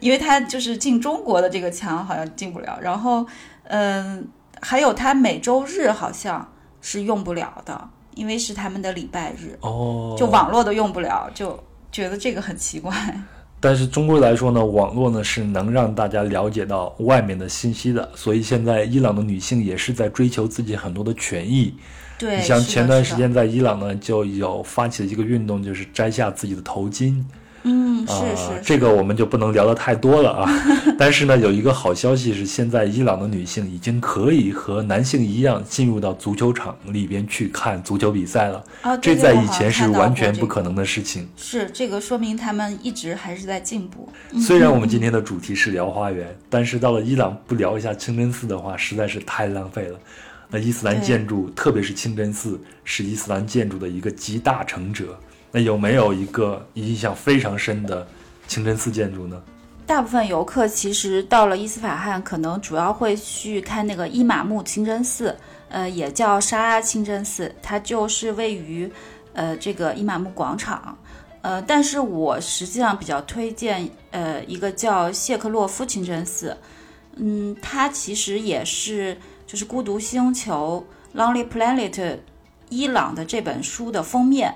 [0.01, 3.25] 因为它就是进中国的这个墙好像进不了，然后
[3.69, 4.27] 嗯、
[4.59, 6.45] 还有它每周日好像
[6.81, 11.57] 是用不了的，因为是他们的礼拜日，哦，就网络都用不了，就
[11.93, 12.93] 觉得这个很奇怪。
[13.61, 21.73] 但是中国来说呢，网络呢是能让大家了解到外面的信息的，所以现在伊朗的女性也是在追求自己很多的权益。
[22.17, 27.21] 对，你像前段时间在伊朗呢，就有发起了一个运动，就是摘下自己的头巾。
[27.67, 30.63] 嗯，是啊、是，这个我们就不能聊得太多了啊。
[30.99, 38.63] 但是呢，有一个好消息是，现在伊朗的女性已经可以和男性一样进入到足球场里边去看足球比赛了。
[38.81, 41.27] 啊，这在以前是完全不可能的事情。
[41.35, 44.07] 是这个说明他们一直还是在进步。
[44.39, 49.99] 虽然我们今天的主题是聊花园，但是到了伊朗不聊一下清真寺的话，实在是太浪费了。
[50.49, 55.17] 那伊斯兰建筑，特别是清真寺，是伊斯兰建筑的一个集大成者。
[55.51, 58.05] 那有没有一个印象非常深的
[58.47, 59.41] 清真寺建筑呢？
[59.85, 65.35] 大部分游客其实到了伊斯法罕，可能主要会去看那个伊玛目清真寺，
[65.69, 68.91] 呃，也叫沙阿清真寺，它就是位于
[69.33, 70.97] 呃这个伊玛目广场。
[71.41, 76.57] 呃，但是我实际上比较推荐呃一个叫谢克洛夫清真寺，
[77.17, 80.85] 嗯，它其实也是就是《孤独星球》
[81.19, 82.17] （Lonely Planet）
[82.69, 84.55] 伊朗的这本书的封面。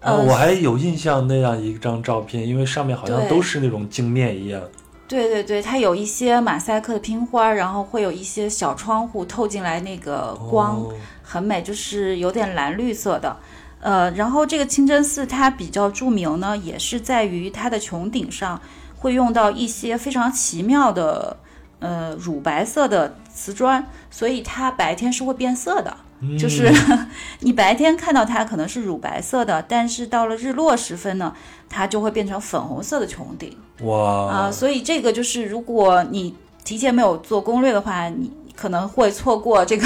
[0.00, 4.60] 呃，呃我还有印象那样一张照片，因为上面好像都是那种镜面一样。
[5.06, 13.36] 对对对，它有一些马赛克的拼花，然后会有一些小窗户透进来那个光，哦很美，就是有点蓝绿色的。
[13.80, 18.58] 呃，然后这个清真寺它比较著名呢，也是在于它的穹顶上
[18.96, 21.36] 会用到一些非常奇妙的
[21.82, 25.94] 呃乳白色的瓷砖，所以它白天是会变色的。
[26.38, 26.72] 就是
[27.40, 31.34] 你白天看到它可能是乳白色的，但是到了日落时分呢，
[31.68, 33.58] 它就会变成粉红色的穹顶。
[33.80, 39.84] 哇啊、所以这个就是如果你提前没有做攻略的话，你可能会错过这个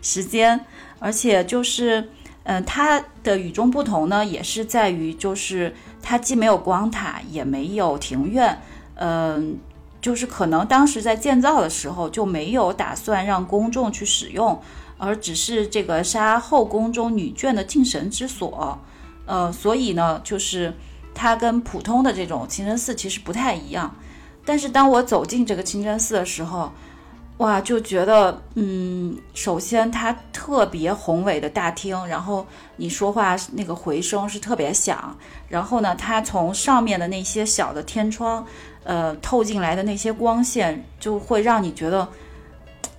[0.00, 0.58] 时间，
[0.98, 2.08] 而且就是，
[2.44, 8.58] 嗯、它的与众不同呢，也是在于就是它既没有光塔，也没有庭院，
[8.94, 9.58] 嗯、
[10.06, 14.62] 就是可能当时在建造的时候就没有打算让公众去使用，
[14.98, 18.78] 而只是这个杀后宫中女眷的敬神之所，
[19.24, 20.72] 呃，所以呢，就是
[21.12, 23.96] 它跟普通的这种清真寺其实不太一样。
[24.44, 26.70] 但是当我走进这个清真寺的时候，
[27.38, 32.46] 哇，就觉得，嗯，首先它特别宏伟的大厅，然后
[32.76, 35.14] 你说话那个回声是特别响，
[35.46, 38.42] 然后呢，它从上面的那些小的天窗，
[38.84, 42.08] 呃，透进来的那些光线，就会让你觉得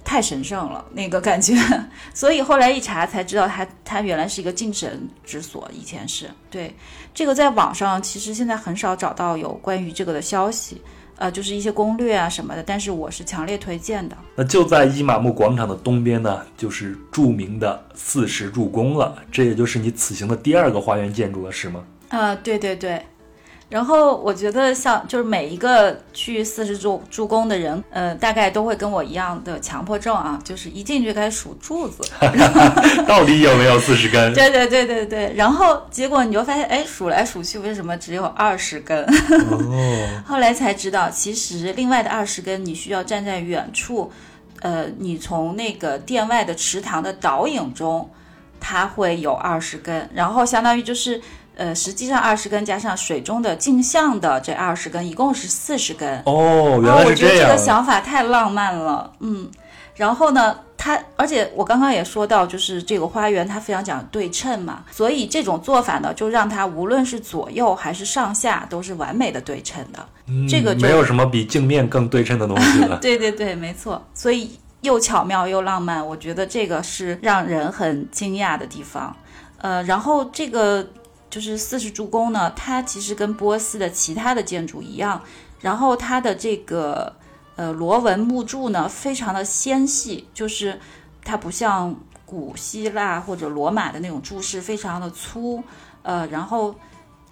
[0.03, 1.55] 太神圣了，那个感觉。
[2.13, 6.75] 所以后来一查才知道它，它原来是一个敬神之所，以前是对
[7.11, 10.79] 这个在网上其实现在很少找到有关于这个的消息。
[11.17, 14.15] 呃，就是一些攻略啊什么的，但是我是强烈推荐的。
[14.35, 19.15] 那就在伊玛目广场的东边呢，就是著名的四十柱宫了。
[19.31, 21.83] 这也就是你此行的第二个花园建筑了，是吗？
[22.09, 23.01] 呃，对对对，
[23.69, 32.01] 然后我觉得像就是每一个去四十柱助攻的人，呃，大概都会跟我一样的强迫症啊，就是一进去开始数柱子。
[33.05, 34.33] 到底有没有四十根？
[34.33, 35.33] 对对对对对。
[35.35, 39.03] 然后结果你就发现，哎，数来数去为什么只有二十根？
[39.03, 44.09] 哦， 后来才知道，其实另外的二十根你需要站在远处，
[44.61, 48.09] 呃，你从那个店外的池塘的倒影中，
[48.61, 51.21] 它会有二十根，然后相当于就是。
[51.57, 56.21] 呃，实际上二十根加上水中的镜像的这二十根，一共是四十根。
[56.25, 57.15] 哦，原来我是这样。
[57.15, 59.49] 我觉得这个想法太浪漫了，嗯。
[59.95, 70.05] 然后呢，它而且我刚刚也说到，就是这个花园它非常讲对称嘛，所以这种做法呢，就让它无论是左右还是上下都是完美的对称的。
[70.27, 72.97] 嗯这个就没有什么比镜面更对称的东西了。
[73.01, 73.99] 对对对，没错。
[74.13, 79.15] 所以又巧妙又浪漫，我觉得这个是让人很惊讶的地方。
[79.57, 80.87] 呃，然后这个。
[81.29, 85.21] 就是四十柱宫呢，它其实跟波斯的其他的建筑一样，
[85.59, 87.13] 然后它的这个
[87.57, 90.79] 呃螺纹木柱呢，非常的纤细，就是
[91.25, 91.93] 它不像
[92.25, 95.61] 古希腊或者罗马的那种柱式非常的粗，
[96.03, 96.73] 呃，然后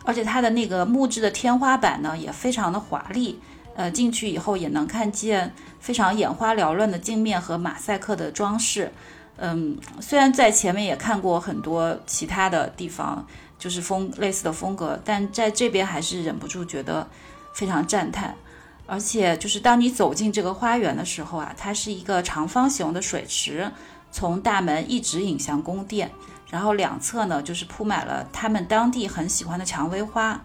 [0.03, 3.39] 而且它的那个木质的天花板呢也非常的华丽，
[3.75, 8.91] 呃，进去以后也能看见非常眼花缭乱的镜面和马赛克的装饰，
[9.37, 13.25] 嗯，虽然在前面也看过很多其他的地方。
[13.57, 17.07] 就是风类似的风格，但在这边还是忍不住觉得
[17.53, 18.35] 非常赞叹。
[18.87, 23.71] 而且就是当你走进这个花园的时候啊，它是一个长方形的水池，
[24.11, 26.11] 从大门一直引向宫殿，
[26.51, 30.39] 然后两侧呢就是铺满了他们当地很喜欢的蔷薇花，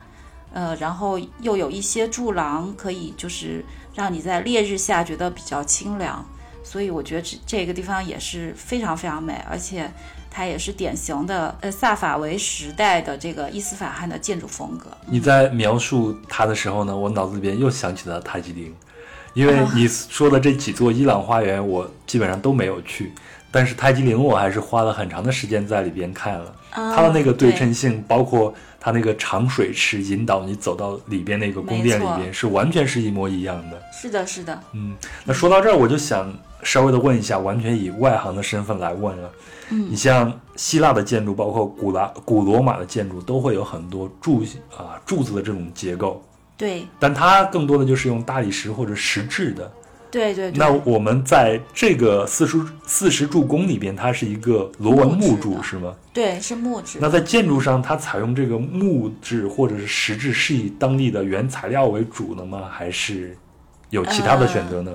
[0.55, 3.62] 呃，然后又有一些柱廊，可以就是
[3.94, 6.25] 让你在烈日下觉得比较清凉。
[6.70, 9.90] 所以我觉得这这个地方也是非常非常美，而且。
[10.33, 14.87] 它也是典型的呃萨法维时代的这个伊斯法罕的建筑风格。
[15.06, 18.72] 你在描述它的时候呢，我脑子里边又想起了泰姬陵，
[19.35, 23.12] 因为你说的这几座伊朗花园，我基本上都没有去，
[23.50, 26.54] 但是泰姬陵我还是花了很长的时间在里边看了。
[26.70, 33.83] 它的那个对称性，包括它那个长水池引导你走到里边那个宫殿里边，是完全是一模一样的。
[33.92, 34.56] 是的，是的。
[34.74, 39.31] 嗯，那说到这儿，我就想稍微的问一下，完全以外行的身份来问了。
[39.68, 44.42] 你像希腊的建筑，包括古拉古罗马的建筑，都会有很多柱
[44.77, 46.23] 啊柱子的这种结构。
[46.57, 46.87] 对。
[46.99, 49.70] 但它更多的就是用大理石或者石质的。
[50.11, 50.51] 对对。
[50.51, 55.94] 那我们在这个四十四十柱宫里边，它是一个螺纹木柱，是吗？
[56.12, 56.99] 对，是木质。
[57.01, 62.62] 那在建筑上，它采用这个木质或者是石质，是以当地的原材料为主的吗？
[62.68, 63.37] 还是
[63.90, 64.90] 有其他的选择呢？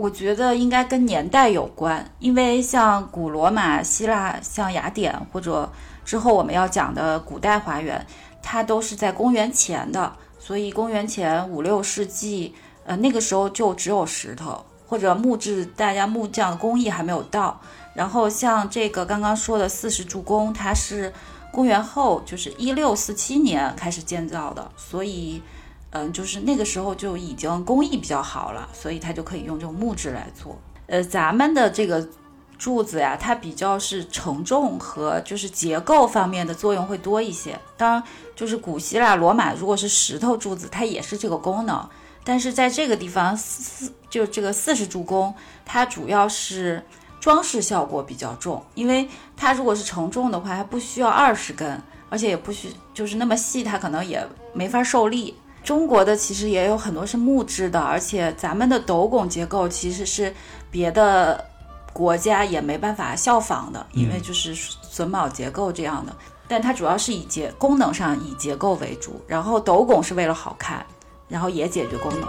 [0.00, 5.70] 我觉得应该跟年代有关，因为像古罗马、希腊、像雅典或者
[6.06, 8.06] 之后我们要讲的古代花园，
[8.42, 12.54] 它都是在公元前的，所以公元前五六世纪，
[12.86, 17.60] 呃，那个时候就只有石头或者木质，大家木匠工艺还没有到。
[17.92, 21.12] 然后像这个刚刚说的四十柱宫，它是
[21.52, 25.42] 公元后，就是一六四七年开始建造的，所以。
[25.90, 30.56] 嗯，就是那个时候就已经工艺比较好了，所以它就可以用这种木质来做。
[30.86, 32.08] 呃，咱们的这个
[32.56, 37.58] 柱子呀，它比较是承重和就是结构方面的作用会多一些。
[37.76, 38.02] 当然，
[38.36, 41.88] 就是古希腊、罗马如果是石头柱子，它也是这个功能。
[42.22, 46.84] 但是在这个地方四四就这个四十柱工，它主要是
[47.18, 55.34] 装饰效果比较重，因为它如果是承重的话，它不需要二十根，而且也不需就是那么细，它可能也没法受力。
[55.62, 60.34] 中国的其实也有很多是木质的，而且咱们的斗拱结构其实是
[60.70, 61.44] 别的
[61.92, 66.14] 国家也没办法效仿的，因为就是榫卯结构这样的。
[66.48, 70.84] 但它主要是以结功能上以结构为主，然后斗拱是为了好看，
[71.28, 72.28] 然后也解决功能。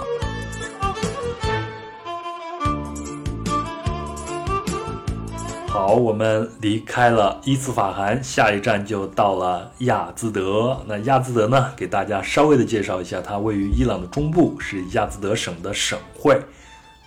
[5.72, 10.78] 好，我们离开了伊斯法罕，下一站就到了亚兹德。
[10.86, 11.72] 那亚兹德呢？
[11.78, 16.38] 给大家稍微的介绍一下，它位于伊朗的中部，是亚兹德省的省会。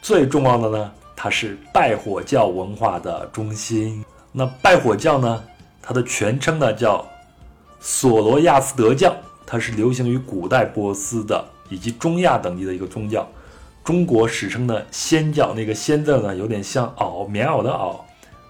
[0.00, 4.02] 最重要的呢，它是拜火教文化的中心。
[4.32, 5.44] 那拜火教呢，
[5.82, 7.06] 它的全称呢叫
[7.80, 13.28] 索罗亚斯德教，它是流行于古代波斯的以及中亚等地的一个宗教。
[13.84, 18.00] 中国史称的仙教，那个仙字呢，有点像袄，棉袄的袄。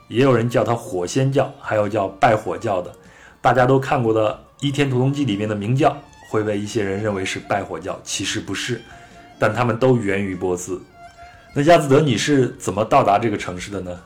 [0.09, 2.93] 也有人叫它火仙教，还有叫拜火教的。
[3.41, 4.33] 大家都看过的
[4.67, 5.97] 《倚天屠龙记》里面的明教，
[6.31, 8.81] 会被一些人认为是拜火教，其实不是，
[9.39, 10.81] 但他们都源于波斯。
[11.55, 14.01] 那亚兹德，你是怎么到达这个城市的呢？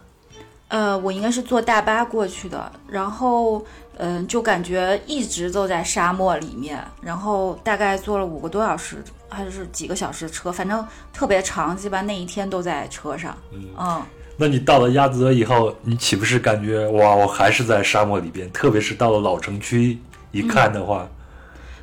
[0.68, 2.70] 呃，我应该是坐大巴过去的。
[2.88, 3.64] 然后，
[3.96, 13.34] 嗯，就感觉一直都在沙漠里面，然后大概坐了五个多小时还是几个小时的车，反正特别长，基本上那一天都在车上。
[13.52, 14.02] 嗯
[14.40, 18.48] 那你到了亚兹德以后，你岂不是感觉哇，我还是在沙漠里边？
[18.52, 19.98] 特别是到了老城区
[20.30, 21.08] 一看的话，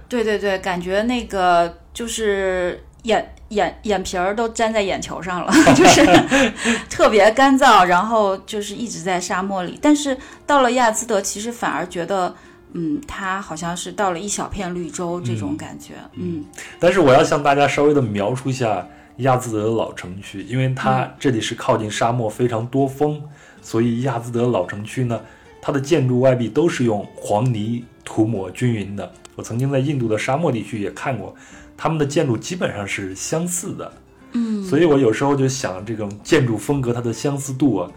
[0.08, 6.06] 对对对，感觉那个就是眼眼眼皮儿都粘在眼球上了， 就是
[6.90, 9.78] 特别干燥，然后就是一直在沙漠里。
[9.82, 12.34] 但是到了亚兹德，其实反而觉得，
[12.72, 16.46] 嗯，它好像是到了一小片绿洲这种感觉，嗯
[16.80, 18.88] 但是我要向大家稍微的描述一下
[19.18, 23.22] 亚兹德的老城区，因为它这里是靠近沙漠，非常多风，
[23.62, 25.20] 所以亚兹德老城区呢，
[25.62, 29.10] 它的建筑外壁都是用黄泥涂抹均匀的。
[29.36, 31.36] 我曾经在印度的沙漠地区也看过，
[31.78, 33.94] 他们的建筑基本上是相似的。
[34.34, 37.92] 嗯，所以我有时候就想，这种建筑风格它的相似度啊，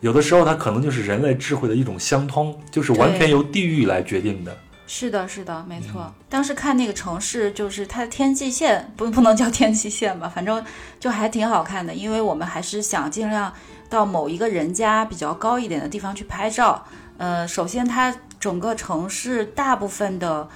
[0.00, 4.56] 有的时候它可能就是人类智慧的一种相通，就是完全由地域来决定的。
[4.92, 6.02] 是的，是的，没错。
[6.02, 10.64] 嗯当时看那个城市，就是它的天际线，不不能叫天际线吧，反正
[10.98, 11.94] 就还挺好看的。
[11.94, 13.52] 因为我们还是想尽量
[13.88, 16.84] 到某一个人家比较高一点的地方去拍照。
[17.18, 20.48] 呃，首先它整个城市大部分的。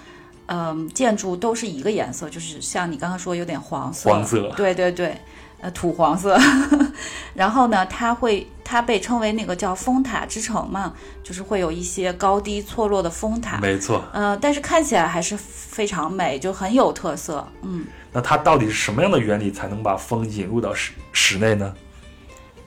[0.46, 5.16] 嗯，建筑都是一个颜色，就是像你刚刚说有点黄色，黄色对对对，
[5.62, 6.38] 呃，土黄色。
[7.32, 13.58] 然后呢，它会它被称为那个叫风塔之城嘛，就是会有一些高低错落的风塔。
[13.58, 17.46] 没错，呃，但是看起来还是非常美，就很有特色。
[17.62, 21.74] 嗯，那它到底是什么样的原理才能把风引入到室室内呢？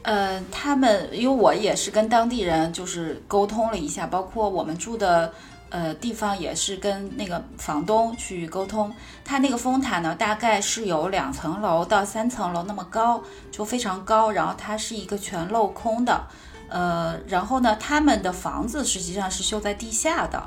[0.03, 5.33] 呃，他们因为我也是跟当地人就是沟通了一下，包括我们住的
[5.69, 8.93] 呃地方也是跟那个房东去沟通。
[9.23, 14.31] 它那个风塔呢，大概是有两层楼到三层楼那么高，就非常高。
[14.31, 16.27] 然后它是一个全镂空的，
[16.69, 20.41] 呃，然后呢，他们的房子实际上是修在地下的。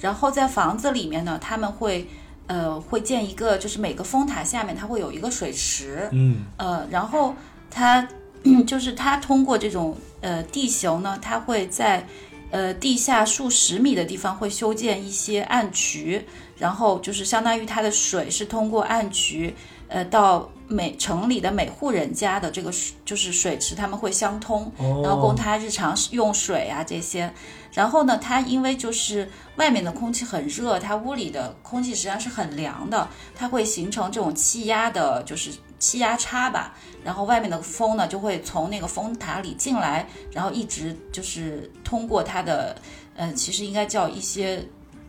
[0.00, 2.08] 然后在房子里面呢，他们会
[2.48, 7.34] 呃会建一个，就是每个风塔下面它会有一个水池，嗯，呃，然后
[7.70, 8.08] 它
[8.66, 12.04] 就是它通过这种呃地形呢，它会在
[12.52, 16.24] 呃地下数十米的地方会修建一些暗渠，
[16.56, 19.52] 然后就是相当于它的水是通过暗渠
[19.88, 24.72] 呃到每城里的每户人家的这个水就是水池，他们会相通，
[25.02, 27.32] 然后供他日常用水啊这些。
[27.72, 29.26] 然后呢，它因为就是
[29.56, 35.50] 外面的空气很热，它屋里的空气实际上是很凉的，它会形成这种气压的，就是
[35.82, 36.74] 气压差吧。
[37.04, 42.76] 然后外面的风呢就会从那个风塔里进来，然后一直就是通过它的，
[43.16, 44.64] 呃，其实应该叫一些。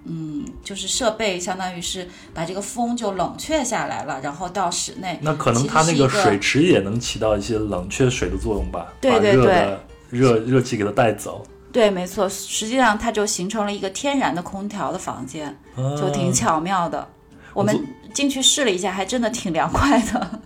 [0.06, 5.18] 嗯，就是设备，相当于是把这个风就冷却下来了，然后到室内。
[5.22, 15.58] 那可能它那个水池也能起到一些冷却水的作用吧，对对对热热热气给它带走，对，没错，实际上它就形成了一个天然的空调的房间，
[15.98, 17.08] 就挺啊巧妙的。
[17.54, 17.74] 我们
[18.14, 20.42] 进去试了一下，还真的挺凉快的。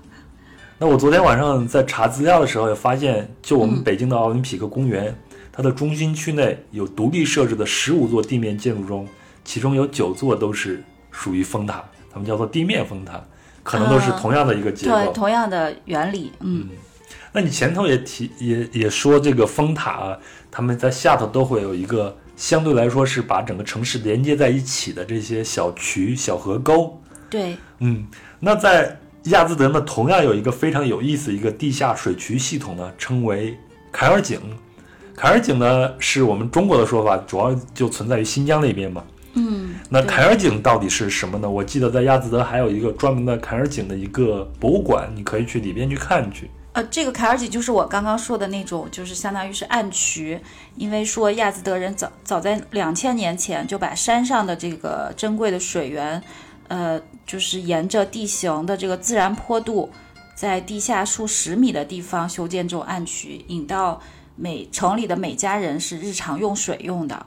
[0.80, 5.16] 那我昨天晚上在查资料的时候也发现，就我们嗯北京的奥林匹克公园，
[5.52, 9.08] 它的中心区内有独立设置的十五座地面建筑中，
[9.44, 13.20] 其中有九座都是属于风塔，它们叫做地面风塔，
[13.64, 14.94] 可能都是嗯同样的一个结构。
[14.94, 16.70] 对，同样的原理，嗯，
[17.32, 20.18] 那你前头也提也也说这个风塔啊，
[20.52, 27.02] 他们在下头都会有一个相对来说是把整个城市连接在一起的这些小渠、小河沟。
[27.32, 28.06] 对，嗯，
[28.40, 28.96] 那在
[29.30, 33.58] 亚兹德呢，同样有一个非常有意思的一个地下水渠系统呢，称为
[33.92, 34.40] 凯尔井。
[35.16, 39.04] 凯尔井呢，是我们中国的说法，主要就存在于新疆那边嘛。
[39.34, 41.50] 嗯，那凯尔井到底是什么呢？
[41.50, 46.50] 我记得在亚兹德还有一个专门的凯尔井的一个博物馆，你可以去里边去看去。
[46.74, 50.40] 呃，这个凯尔井就是我刚刚说的那种，就是相当于是暗渠，
[50.76, 56.22] 因为说亚兹德人早早在两千年前就把山上的这个珍贵的水源，
[56.68, 59.89] 呃，就是沿着地形的这个自然坡度，
[60.36, 63.99] 在地下数十米的地方修建这种暗渠，引到
[64.36, 67.26] 每城里的每家人是日常用水用的，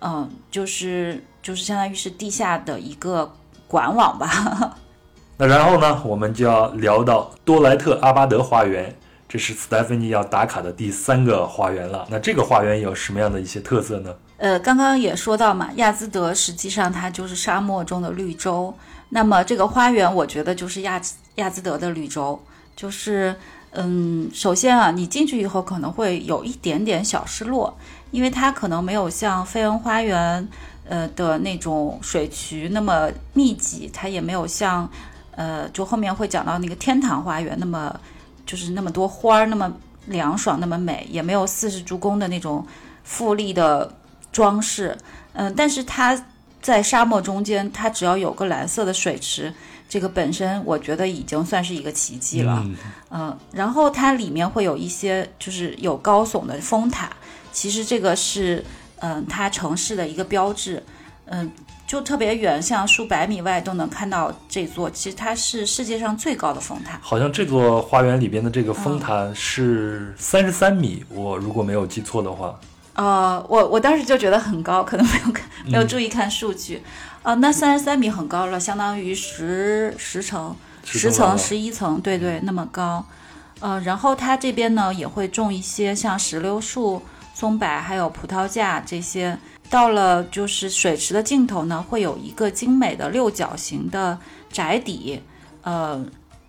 [0.00, 3.32] 嗯、就是就是相当于是地下的一个
[3.66, 4.76] 管网吧。
[5.36, 8.92] 那然后呢，我们就要聊到多莱特阿巴德花园，
[9.28, 12.06] 这是斯黛芬妮要打卡的第三个花园了。
[12.10, 14.12] 那这个花园有什么样的一些特色呢？
[14.38, 18.72] 呃，刚刚也说到嘛，亚兹德实际上它就是沙漠中的绿洲。
[19.10, 22.40] 那么这个花园，我觉得就是亚兹亚兹德的绿洲，
[22.76, 23.34] 就是
[23.72, 27.76] 嗯，首先啊，你进去以后可能会有一点点小失落，
[28.10, 30.48] 因为它可能没有像费恩花园
[30.88, 34.88] 呃的那种水渠那么密集，它也没有像
[35.32, 37.98] 呃就后面会讲到那个天堂花园那么
[38.46, 39.72] 就是那么多花儿那么
[40.06, 42.64] 凉爽那么美，也没有四十助攻的那种
[43.04, 43.90] 富丽的
[44.38, 44.96] 装饰，
[45.32, 46.16] 嗯，但是它
[46.62, 49.52] 在沙漠中间，它只要有个蓝色的水池，
[49.88, 52.76] 这个本身我觉得已经算是一个奇迹了，嗯
[53.10, 57.10] 嗯，然后它里面会有一些就是有高耸的风塔，
[57.52, 58.64] 其实这个是
[59.00, 60.80] 嗯它城市的一个标志，
[61.24, 61.50] 嗯。
[61.88, 64.90] 就特别远，像数百米外都能看到这座。
[64.90, 66.98] 其实它是世界上最高的风塔。
[67.00, 72.54] 好像这座花园里边的这个风塔是三十三米，我如果没有记错的话。
[72.98, 76.82] 呃，我我当时就觉得很高，可能没有看没有注意看数据。
[77.22, 83.04] 啊、那三十三米很高了，相当于十十层、十层、十一层，对对，那么高。
[83.60, 87.00] 呃，然后它这边呢也会种一些像石榴树、
[87.34, 89.38] 松柏还有葡萄架这些。
[89.70, 94.18] 到了就是水池的尽头呢，会有一个精美的六角形的
[94.50, 95.22] 宅邸，
[95.62, 96.04] 呃，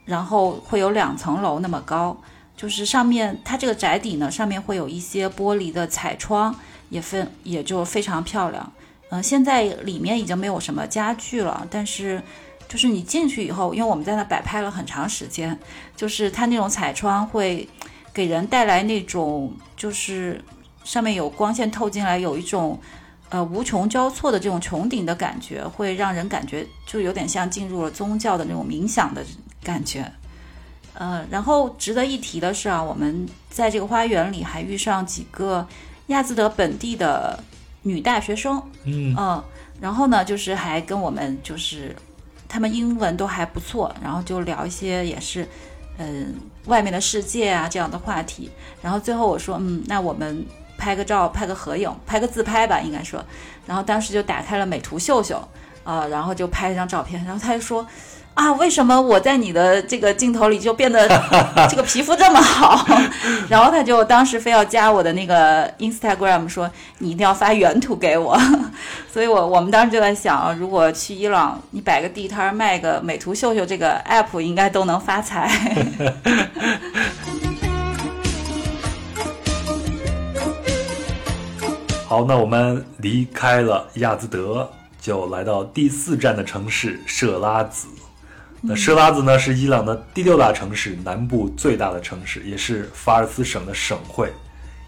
[0.05, 2.17] 然后会有两层楼那么高。
[2.59, 6.53] 就是上面它这个宅邸呢，上面会有一些玻璃的彩窗，
[6.89, 8.69] 也分也就非常漂亮。
[9.11, 12.21] 嗯、现在里面已经没有什么家具了，但是
[12.67, 15.57] 就是你进去以后，因为我们在那摆拍了很长时间，
[15.95, 17.65] 就是它那种彩窗会
[18.13, 20.43] 给人带来那种就是
[20.83, 22.77] 上面有光线透进来，有一种
[23.29, 29.25] 呃无穷交错的这种穹顶的感觉，会让人感觉就有点像进入了宗教的那种冥想的
[29.63, 30.11] 感觉。
[30.99, 35.65] 呃，然后值得一提的是啊，我们在这个花园里还遇上几个
[36.07, 37.41] 亚兹德本地的
[37.83, 39.41] 女大学生，嗯嗯，
[39.79, 41.95] 然后呢，就是还跟我们就是
[42.49, 45.47] 他们英文都还不错，然后就聊一些也是
[45.99, 46.35] 嗯
[46.65, 48.51] 外面的世界啊这样的话题。
[48.81, 50.45] 然后最后我说，嗯，那我们
[50.77, 53.23] 拍个照，拍个合影，拍个自拍吧，应该说。
[53.65, 55.41] 然后当时就打开了美图秀秀，
[55.85, 57.87] 啊、然后就拍了张照片，然后他就说。
[58.39, 61.05] 啊，为什么我在你的这个镜头里就变得
[61.69, 62.87] 这个皮肤这么好？
[63.49, 68.39] 然后他就当时非要加我的那个 Instagram，说你一定要发原图给我。
[69.11, 75.51] 所以我我们当时就在想，如果去伊朗，你摆个地摊儿卖个美图秀秀这个 app，应该都能发财。
[82.07, 84.71] 好，那我们离开了亚兹德，
[85.01, 87.87] 就来到第四站的城市设拉子。
[88.61, 94.29] 那设拉子呢是伊朗的第六大城市，南部最大的城市，也是法尔斯省的省会，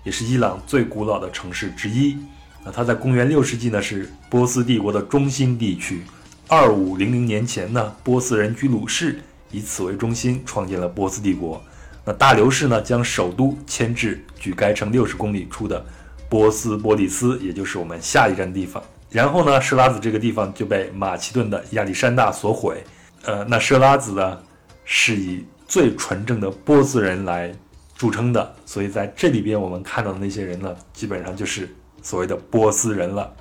[0.03, 2.17] 也是伊朗最古老的城市之一。
[2.65, 6.01] 那它在公元六世纪呢是波斯帝国的中心地区。
[6.49, 11.63] 二五零零年前呢，波斯人居鲁士以此为中心创建了波斯帝国。
[12.03, 15.83] 那大流士呢将首都迁至距该城六十公里处的
[16.27, 18.83] 波斯波利斯，也就是我们下一站地方。
[19.09, 22.83] 然后呢，设拉子这个地方就被马其顿的亚历山大所毁。
[23.23, 24.39] 呃，那设拉子呢，
[24.83, 27.53] 是以最纯正的波斯人来
[27.95, 31.69] 著称的，所以在这里边我们看到的那些人呢，基本上就是
[32.01, 33.33] 所谓的波斯人了。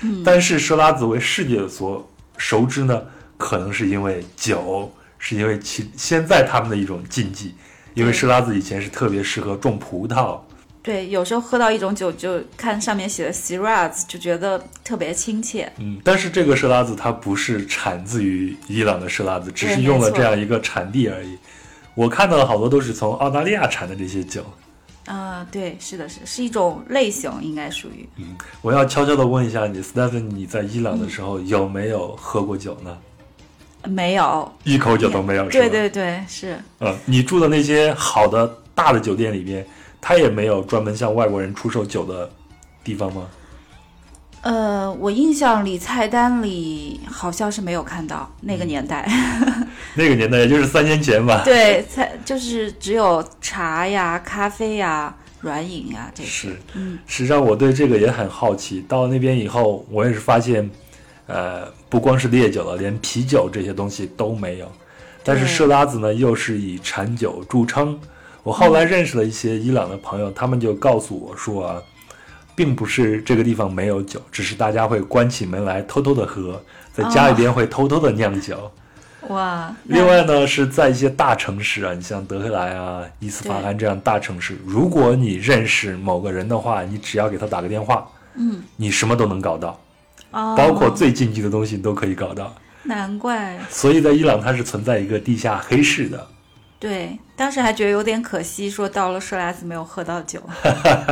[0.00, 3.02] 嗯，但是设拉子为世界所熟知呢，
[3.36, 7.54] 可能是因为酒，是因为其现在他们的一种禁忌，
[7.94, 10.40] 因为设拉子以前是特别适合种葡萄。
[10.86, 15.72] 对，有时候喝到一种酒，就看上面写的 Shiraz，就觉得特别亲切。
[15.78, 21.36] 嗯，但是这个设拉子它不是产自于伊朗的设拉子，只是用了这样一个产地而已。
[21.96, 24.44] 我看到的好多都是从澳大利亚产的这些酒。
[25.06, 28.08] 啊、对，是的，是是一种类型，应该属于。
[28.18, 32.96] 嗯我要悄悄的问一下你，Stephen，你在伊朗的时候有没有喝过酒呢？
[33.88, 35.48] 没有，一口酒都没有？
[35.48, 36.56] 对对对，是。
[36.78, 39.66] 嗯，你住的那些好的大的酒店里边，
[40.08, 42.30] 它也没有专门向外国人出售酒的
[42.84, 43.26] 地方吗？
[44.42, 49.04] 呃，我印象里菜单里好像是没有看到那个年代。
[49.94, 51.42] 那个年代也就是三年前吧。
[51.44, 56.28] 对，菜就是只有茶呀、咖啡呀、软饮呀这些。
[56.28, 58.82] 是，嗯，实际上我对这个也很好奇。
[58.82, 60.70] 到了那边以后，我也是发现，
[61.26, 64.70] 呃，不光是烈酒了，连啤酒这些东西都没有。
[65.24, 67.98] 但是对设拉子呢，又是以产酒著称。
[68.46, 71.82] 我后来认识了一些伊朗的朋友，他们就告诉我说啊，
[72.54, 78.70] 并不是这个地方没有酒，只是大家会关起门来偷偷的喝，在家里边会偷偷的酿酒。
[79.30, 89.80] 哇，另外呢，是在一些大城市啊，你像德黑兰啊、伊斯法罕这样大城市，如果你认识某个人的话，你只要给他打个电话，嗯，你什么都能搞到，
[90.30, 92.54] 哦，包括最禁忌的东西都可以搞到。
[92.84, 96.24] 难怪，所以在伊朗，它是存在一个地下黑市的。
[96.78, 100.42] 对，当时还觉得有点可惜，说到了设拉子没有喝到酒。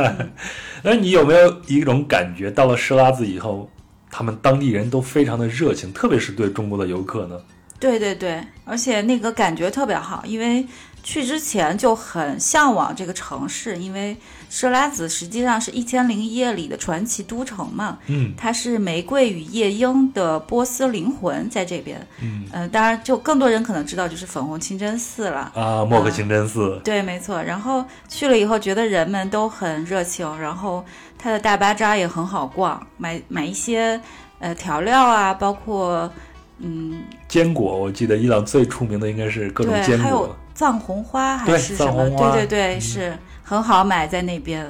[0.83, 3.69] 那你有没有一种感觉，到了设拉子以后，
[4.11, 7.39] 他们当地人都非常的热情，特别是对中国的游客呢？
[7.79, 10.65] 对对对，而且那个感觉特别好，因为
[11.03, 14.15] 去之前就很向往这个城市，因为
[14.49, 25.51] 设拉子实际上是一千零一夜里的传奇都城嘛，嗯它是玫瑰与夜莺的波斯灵魂在这边，嗯呃，当然就更多人可能知道就是粉红清真寺了。
[25.55, 27.41] 啊，莫克清真寺，对，没错。
[27.41, 30.85] 然后去了以后，觉得人们都很热情，然后
[31.17, 33.99] 它的大巴扎也很好逛，买买一些
[34.39, 36.11] 呃调料啊，包括
[36.59, 40.35] 嗯，坚果，我记得伊朗最出名的应该是各种坚果还有。
[40.53, 42.31] 藏红花还是什么？
[42.31, 44.65] 对对对，嗯是很好买在那边。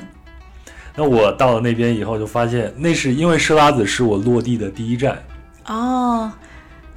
[0.95, 5.21] 那我到了那边以后，就发现那是因为设拉子是我落地的第一站，
[5.67, 6.31] 哦，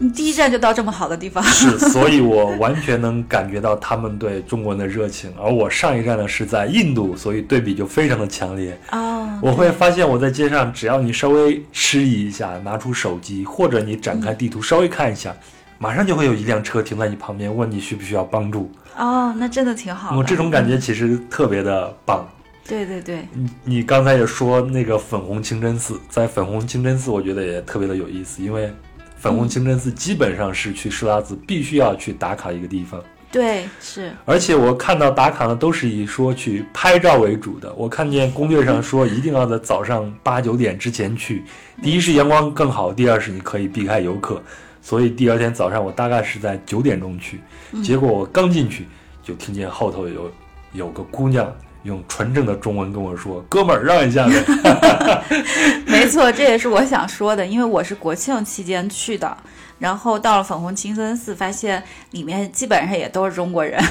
[0.01, 1.43] 你第一站就到这么好的地方。
[1.43, 5.33] 是，所以我完全能感觉到他们对中国人的热情。
[5.37, 8.79] 而我上一站呢是在印度，所以对比就非常的强烈。
[8.93, 15.35] 哦，我会发现我在街上，只要你稍微迟疑一下，拿出手机，或者你展开地图稍微看一下，
[15.79, 18.71] 马上就会有一辆车停在你旁边，问你需不需要帮助。
[18.97, 20.17] 哦，那真的挺好的。
[20.17, 22.25] 我这种感觉其实特别的棒。
[22.69, 28.71] 对对对，你你刚才也说那个粉红清真寺，在粉红清真寺，我觉得也特别的有意思，因为
[29.19, 33.03] 粉红清真寺基本上是去设拉子必须要去打卡一个地方，
[33.33, 34.13] 对是。
[34.25, 37.73] 而且我看到打卡呢都是以说去拍照为主的。
[37.75, 41.43] 我看见攻略上说一定要在早上八九点之前去，
[41.83, 44.41] 第一是阳光更好，第二是你可以避开游客。
[44.81, 47.41] 所以第二天早上我大概是在九点钟去，
[47.83, 48.87] 结果我刚进去
[49.23, 50.31] 就听见后头有
[50.73, 51.53] 有个姑娘
[51.85, 55.23] 用纯正的中文跟我说：“哥们儿，让一下呗。
[55.87, 59.37] 没错，这也是我想说的，因为我是国庆期间去的，
[59.79, 63.83] 然后到了粉红清真寺，发现里面基本上也都是中国人，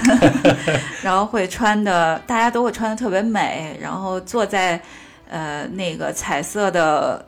[1.01, 4.79] 然后会穿的，大家都会穿的特别美，然后坐在
[5.29, 7.25] 呃那个彩色的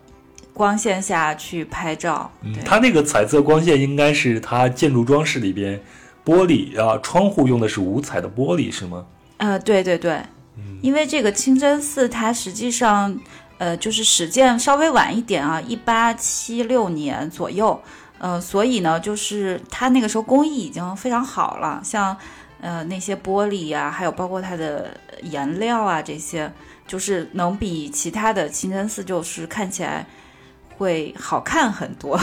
[0.53, 2.30] 光线下去拍照。
[2.41, 5.80] 嗯，它那个彩色光线应该是它建筑装饰里边
[6.26, 9.05] 玻璃啊，窗户用的是五彩的玻璃是吗？
[9.38, 10.20] 呃，对对对，
[10.82, 13.20] 因为这个清真寺它实际上
[13.57, 17.82] 呃就是始建稍微晚一点啊，一八七六年左右，
[18.18, 22.16] 呃，所以呢，就是它那个时候工艺已经非常好了，像
[22.62, 24.91] 呃那些玻璃呀、还有包括它的
[25.24, 26.51] 颜料啊这些，
[26.88, 30.05] 就是能比其他的清真寺就是看起来
[30.78, 32.20] 会好看很多。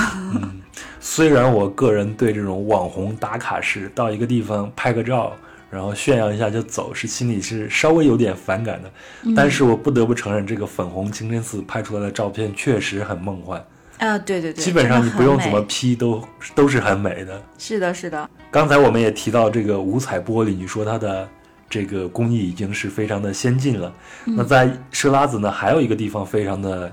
[1.01, 5.33] 虽然我个人对这种网红打卡式到一个地方拍个照，
[5.71, 8.91] 然后炫耀一下就走，是心里是稍微有点反感的，
[9.35, 13.63] 但是我不得不承认，这个粉红清真寺拍出来的照片确实很梦幻，
[13.99, 16.23] 啊，对对对，基本上你不用怎么 P 都
[16.55, 17.43] 都是很美的。
[17.59, 21.29] 是的，是的，刚才我们也提到这个五彩玻璃，你说它的
[21.69, 23.93] 这个工艺已经是非常的先进了。
[24.25, 26.93] 那在设拉子呢，还有一个地方非常的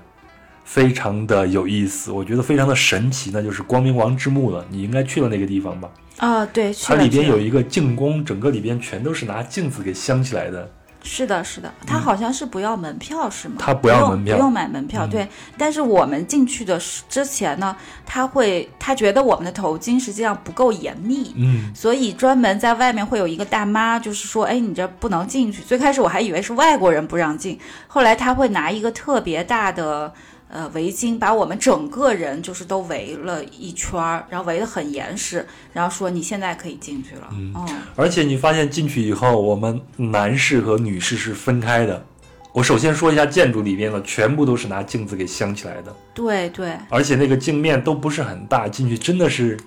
[0.63, 4.65] 非常的有意思，我觉得非常的神奇，那就是光明王之墓了。
[4.69, 5.89] 你应该去了那个地方吧？
[6.17, 10.69] 啊，对，去它里边有一个镜宫，整个里边全都是拿镜子给镶起来的。
[11.05, 13.55] 是的，是的，它好像是不要门票，是吗？
[13.59, 15.05] 它不要门票不用买门票。
[15.05, 25.61] 嗯对，但是我们进去的之前呢，他会他觉得我们的头巾实际上不够严密，嗯，所以专门在外面会有一个大妈，就是说，哎，你这不能进去。
[25.61, 30.13] 最开始我还以为是外国人不让进，后来他会拿一个特别大的。
[30.53, 35.43] 呃，围巾把我们整个人就是都围了一圈儿，然后围得很严实，
[35.73, 37.27] 然后说你现在可以进去了。
[37.31, 42.05] 嗯，而且你发现进去以后，我们男士和女士是分开的。
[42.51, 45.95] 我首先说一下建筑里边的，全部都是拿镜子给镶起来的。
[46.13, 49.57] 对对，而且那个镜面都不是很大，进去真的是，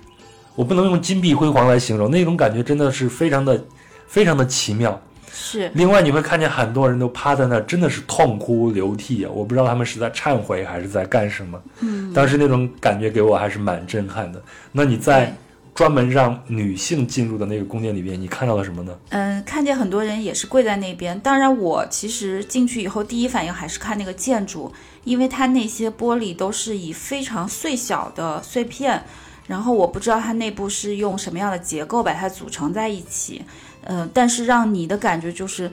[0.55, 3.61] 我不能用金碧辉煌来形容，那种感觉真的是非常的、
[4.07, 5.01] 非常的奇妙。
[5.31, 9.31] 是另外，你会看见很多人都趴在那儿，真的是痛哭流涕啊！
[9.33, 11.61] 我不知道他们是在忏悔还是在干什么。
[11.81, 14.41] 嗯，当时那种感觉给我还是蛮震撼的。
[14.71, 15.33] 那你在
[15.75, 18.97] 专门让女性进入的那个宫殿里边，你看到了什么呢？
[19.09, 21.19] 嗯，看见很多人也是跪在那边。
[21.19, 24.73] 当然，我其实进去以后第一反应还是看那个建筑，
[25.03, 29.03] 因为它那些玻璃都是以非常碎小的碎片，
[29.45, 33.43] 然后我不知道它内部是用什么样的结构把它组成在一起。
[33.89, 35.71] 嗯、但是让你的感觉就是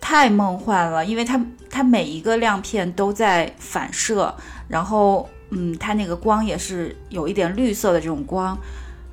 [0.00, 1.40] 太梦幻了，因为它
[1.70, 4.34] 它每一个亮片都在反射，
[4.68, 8.56] 然后嗯，它那个光也是有一点绿色的这种光。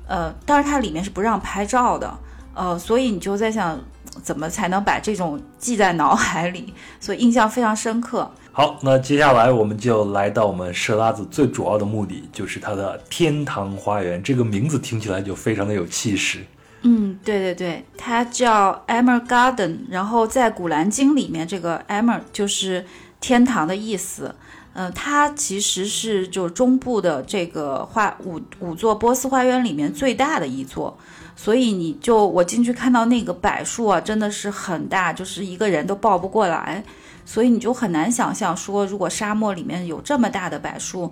[0.06, 2.18] 呃，当然它里面是不让拍照的，
[2.54, 3.80] 呃，所以你就在想，
[4.22, 8.30] 怎么才能把这种记在脑海里，所以印象非常深刻。
[8.52, 14.22] 好，那接下来我们就来到我们设拉子最主要的目的，就是它的天堂花园。
[14.22, 16.44] 这个名字听起来就非常的有气势。
[16.88, 22.86] 嗯，对对对，它叫 Emer Garden，然后在《古兰经》里面，这个 Emer 就是
[23.20, 24.34] 天堂的意思。
[24.72, 30.96] 呃，它其实是就中部的这个花五五座波斯花园里面最大的一座，
[31.34, 36.84] 所以你就我进去看到那个柏树啊，真的是很大，就是一个人都抱不过来，
[37.24, 41.10] 所以你就很难想象说，如果沙漠里面有这么大的柏树，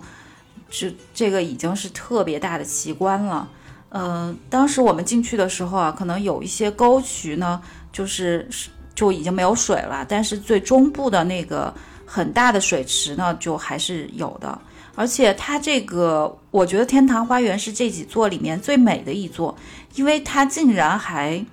[0.69, 3.49] 这这个已经是特别大的奇观了。
[3.95, 7.61] 呃，当时我们进去的时候啊，可能有一些沟渠呢，
[7.93, 8.45] 就是
[8.93, 11.73] 就已经没有水了，但是最中部的那个。
[12.07, 14.57] 很大的水池呢，就还是有的，
[14.93, 19.57] 而且它这个，我觉得天堂花园是这几座里面最美的一座，
[19.95, 21.43] 因为它竟然还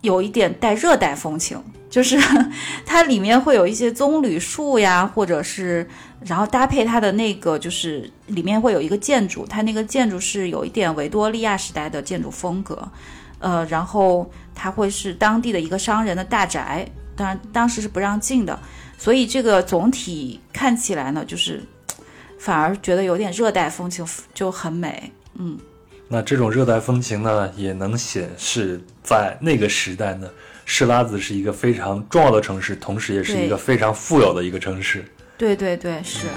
[0.00, 2.18] 有一点带热带风情，就是
[2.86, 5.86] 它里面会有一些棕榈树呀，或者是，
[6.24, 12.88] 然后搭配它的那个，就是里面会有一个建筑，它那个建筑是有一点维多利亚时代的建筑风格，
[13.38, 18.58] 呃，然后它会是当地的一个商人的大宅，当然当时是不让进的。
[18.96, 21.60] 所以这个总体看起来呢，就是
[22.38, 25.10] 反而觉得有点热带风情，就很美。
[25.34, 25.58] 嗯，
[26.08, 30.28] 那这种热带风情呢，也能显示在那个时代呢，
[30.64, 35.04] 施拉子是一个非常重要的城市，同时也是一个非常富有的一个城市。
[35.42, 36.28] 对对对，是。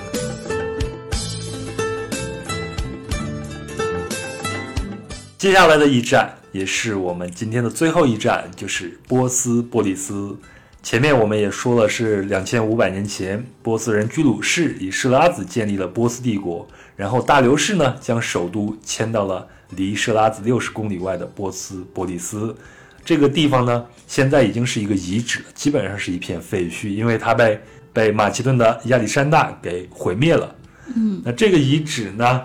[5.37, 10.35] 接下来的一站，也是我们今天的最后一站，就是波斯波利斯。
[10.81, 22.55] 前面我们也说了，是两千五百年前，波斯人居鲁士以设拉子建立了波斯帝国，然后大流士呢将首都迁到了离设拉子六十公里外的波斯波利斯。
[23.03, 27.61] 这个地方呢，现在已经是一个遗址了，基本上是一片废墟，因为它被
[27.95, 30.53] 被马其顿的亚历山大给毁灭了。
[30.93, 32.41] 嗯，那这个遗址呢，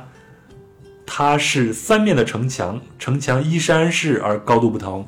[1.04, 5.04] 它是三面的城墙，城墙依山势而高度不同。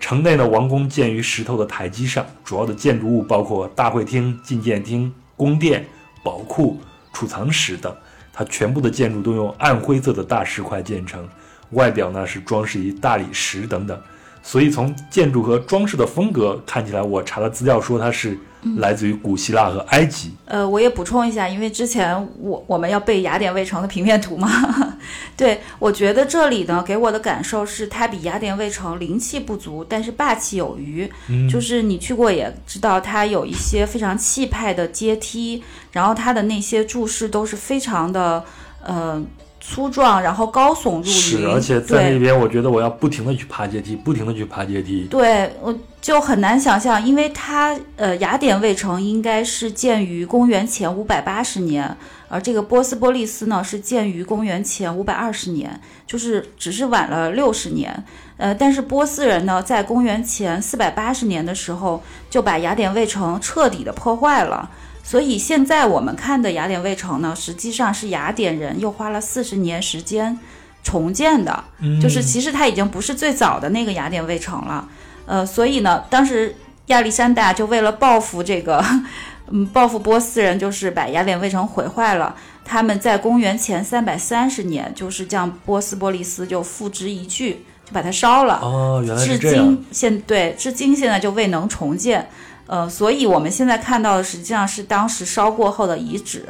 [0.00, 5.86] 城内的王宫建于石头的台基上，主要的建筑物包括大会厅、觐见厅、宫殿、
[6.24, 6.80] 宝库、
[7.12, 7.94] 储藏室等。
[8.32, 11.28] 它全部的建筑都用暗灰色的大石块建成，
[11.70, 13.96] 外表呢是装饰于大理石等等。
[14.42, 18.36] 所以从建筑和装饰的风格看起来，我查了资料说它是。
[18.76, 20.32] 来自于古希腊和埃及。
[20.44, 24.48] 呃，我也补充一下，因为之前我我们要背雅典卫城的平面图嘛。
[25.36, 31.10] 对，我觉得这里呢给我的感受是，它比雅典卫城灵气不足，但是霸气有余。
[31.28, 38.44] 嗯，就是你去过也知道，它有一些非常气派的阶梯，然后它的那些柱式都是非常的，
[38.84, 39.22] 呃。
[39.60, 41.04] 粗壮，然后高耸入云。
[41.04, 45.06] 是，而且在那边，我觉得我要不停的去爬阶梯，不停的去爬阶梯。
[45.10, 51.94] 对，我就很难想象，因为它，呃，雅典卫城应该是建于公元前五百八十年，
[52.28, 58.04] 而这个波斯波利斯呢是建于公元前五百二十年，就是只是晚了六十年。
[58.38, 64.70] 呃，但是波斯人呢，在公元前四百八十年的时候就把雅典卫城彻底的破坏了。
[65.02, 70.38] 所以现在我们看的雅典卫城呢，实际上是雅典人又花了四十年时间
[70.82, 71.64] 重建的，
[72.00, 74.88] 就是其实它已经不是最早的那个雅典卫城了。
[75.26, 76.54] 呃，所以呢，当时
[76.86, 78.84] 亚历山大就为了报复这个，
[79.50, 82.34] 嗯，报复波斯人，就是把雅典卫城毁坏了。
[82.64, 88.60] 他们在公元前三百三十年，就是将波斯波利斯就付之一炬，就把它烧了。
[88.62, 89.56] 哦，原来是这样。
[89.56, 92.28] 至今现对，至今现在就未能重建。
[92.70, 96.46] 呃，所以我们现在看到的实际上是当时烧过后的遗址，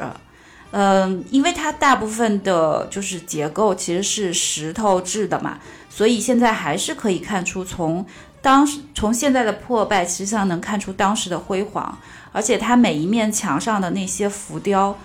[0.69, 5.57] 嗯，因为它大部分的就是结构其实是石头制的嘛，
[5.89, 8.05] 所以现在还是可以看出从
[8.39, 11.97] 当时从现在的破败，实际上能看出当时的辉煌，
[12.31, 14.95] 而且它每一面墙上的那些浮雕。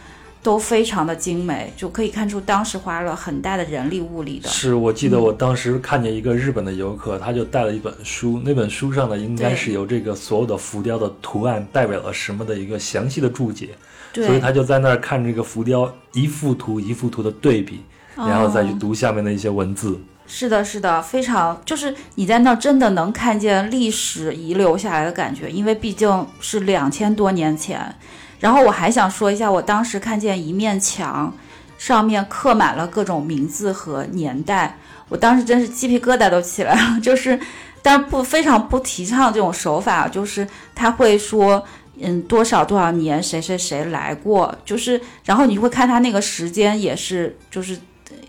[0.46, 4.48] 都非常的精美，就可以看出当时花了很大的人力物力的。
[4.48, 13.70] 是我记得我当时看见一个日本的游客，他就带了一本书，那本书上呢应该是有这个所有的浮雕的图案代表了什么的一个详细的注解，
[14.14, 17.80] 所以他就在那儿看这个浮雕一幅图一幅图的对比，
[18.14, 20.00] 然后再去读下面的一些文字。
[20.28, 27.96] 是的，是的，非常就是你在那儿真的能看见历史遗留下来的感觉，因为毕竟是两千多年前。
[28.38, 31.32] 然后我还想说一下，我当时看见一面墙，
[31.78, 34.78] 上面刻满了各种名字和年代，
[35.08, 37.00] 我当时真是鸡皮疙瘩都起来了。
[37.00, 37.38] 就是，
[37.82, 41.64] 但不非常不提倡这种手法，就是他会说，
[41.98, 47.78] 嗯，多少多少年谁谁谁来过，就是，然后你会看他那个时间也是，就是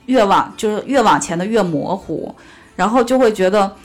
[0.06, 2.34] 越往就是越往前的越模糊，
[2.78, 3.76] 然后就会觉得，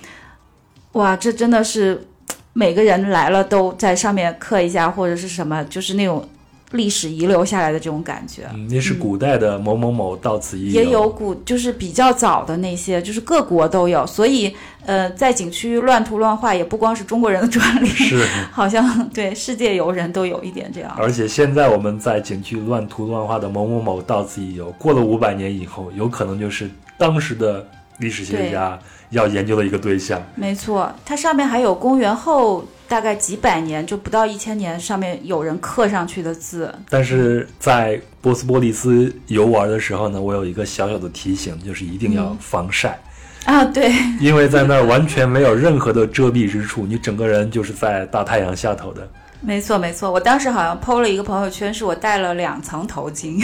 [0.92, 2.06] 哇，这真的是。
[2.52, 6.26] 每个人来了都在上面刻一下或者是什么，就是那种
[6.72, 8.42] 历史遗留下来的这种感觉。
[8.54, 14.54] 嗯，那是古代的某某某到此一游，也有古，就是比较早的那些，就是各国都有，所以
[14.86, 20.94] 呃，在景区乱涂乱画也不光是中国人的专利，是， 好像对世界游人都有一点这样。
[20.98, 27.66] 而且现在我们在景区乱涂乱画的某某某到此一游，过了五百年以后，有可能就是当时的
[27.98, 28.78] 历史学家
[29.10, 30.22] 要研究的一个对象。
[30.34, 32.64] 没错，它上面还有公元后。
[32.88, 36.70] 大概几百年，就不到一千年，上面有人刻上去的字。
[36.90, 43.00] 但是在波斯波利斯游玩的时候呢，我有一个小小的提醒，就是一定要防晒
[43.46, 43.64] 啊！
[43.64, 43.90] 对，
[44.20, 49.08] 因为在那儿完全没有任何的遮蔽之处，你整个人就是在大太阳下头的。
[49.40, 53.42] 没错，没错，我当时好像 PO 了一个朋友圈，是我戴了两层头巾。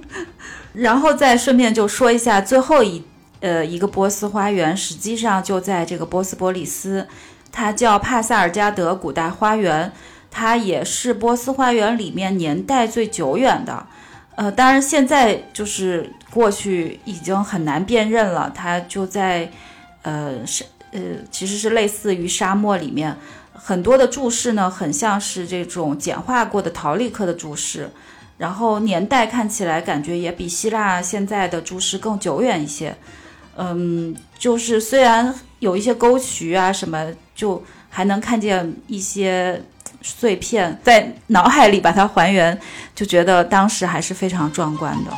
[0.74, 3.02] 然后再顺便就说一下，最后一
[3.40, 7.06] 呃一个波斯花园，实际上就在这个波斯波利斯。
[7.52, 9.90] 它叫帕萨尔加德古代花园，
[10.30, 13.86] 它也是波斯花园里面年代最久远的。
[14.34, 18.52] 呃，当然现在就是过去已经很难辨认了。
[18.54, 19.50] 它就在，
[20.02, 23.16] 呃，是呃，其实是类似于沙漠里面，
[23.54, 27.88] 很多的柱式呢，很像是这种简化过的陶立克的柱式，
[28.36, 32.94] 然后年代看起来感觉也比希腊现在的柱式更久远一些。
[33.56, 37.06] 嗯，就是虽然有一些沟渠啊什么。
[37.36, 39.62] 就还能看见一些
[40.00, 42.58] 碎片，在脑海里把它还原，
[42.94, 45.10] 就觉得当时还是非常壮观的。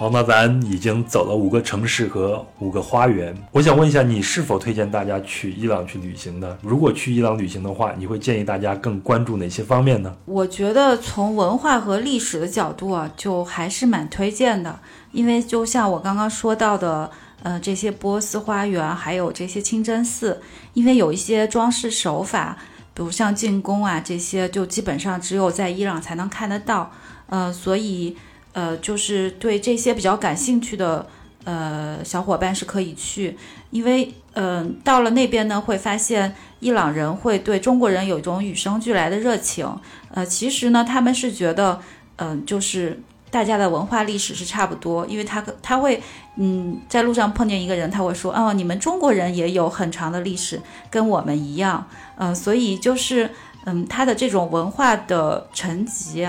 [0.00, 6.56] 好，那咱已经走了五个城市和五个花园，我想问一下，你是否推荐大家去伊朗去旅行呢？
[6.62, 10.16] 如果去伊朗旅行的话，你会建议大家更关注哪些方面呢？
[10.24, 14.80] 我觉得从文化和历史的角度啊，就还是蛮推荐的，
[15.12, 17.10] 因为就像我刚刚说到的，
[17.42, 20.40] 呃，这些波斯花园，还有这些清真寺，
[20.72, 22.56] 因为有一些装饰手法，
[22.94, 26.90] 比如像进宫啊这些，就基本上只有在伊朗才能看得到，
[27.26, 28.16] 呃，所以。
[28.52, 31.06] 呃，就是对这些比较感兴趣的
[31.44, 33.36] 呃小伙伴是可以去，
[33.70, 39.66] 因为嗯到了那边呢，会发现伊朗人会对中国人有一种与生俱来的热情。
[40.12, 41.80] 呃，其实呢，他们是觉得
[42.16, 46.02] 嗯，就是大家的文化历史是差不多，因为他他会
[46.36, 51.86] 嗯在路上碰见一个人，他会说哦，你们中国人也有很长的历史，跟我们一样。
[52.16, 53.30] 嗯，所以就是
[53.66, 56.26] 嗯他的这种文化的沉积，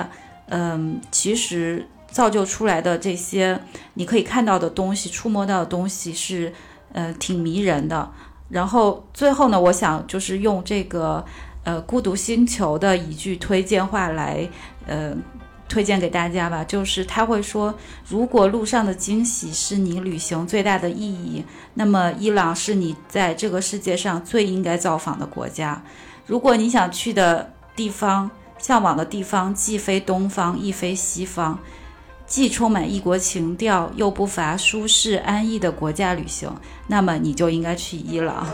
[0.49, 1.88] 嗯，其实。
[2.12, 3.57] 造就出来的这些
[3.93, 6.53] 你可以看到的东西、触摸到的东西是，
[6.91, 8.12] 呃，挺迷人的。
[8.49, 11.26] 然后最后呢，我想就是用这个
[11.64, 14.49] 呃《孤独星球》的一句推荐话来，
[14.86, 15.16] 呃，
[15.70, 16.62] 推荐给大家吧。
[16.66, 17.74] 就是他会说，
[18.09, 21.45] 如果路上的惊喜是你旅行最大的意义，
[21.76, 25.82] 那么伊朗是你在这个世界上最应该造访的国家。
[26.28, 31.57] 如果你想去的地方、向往的地方既非东方亦非西方。
[32.32, 36.49] 既充满异国情调，又不乏舒适安逸的国家旅行，
[36.88, 38.47] 那么你就应该去伊朗。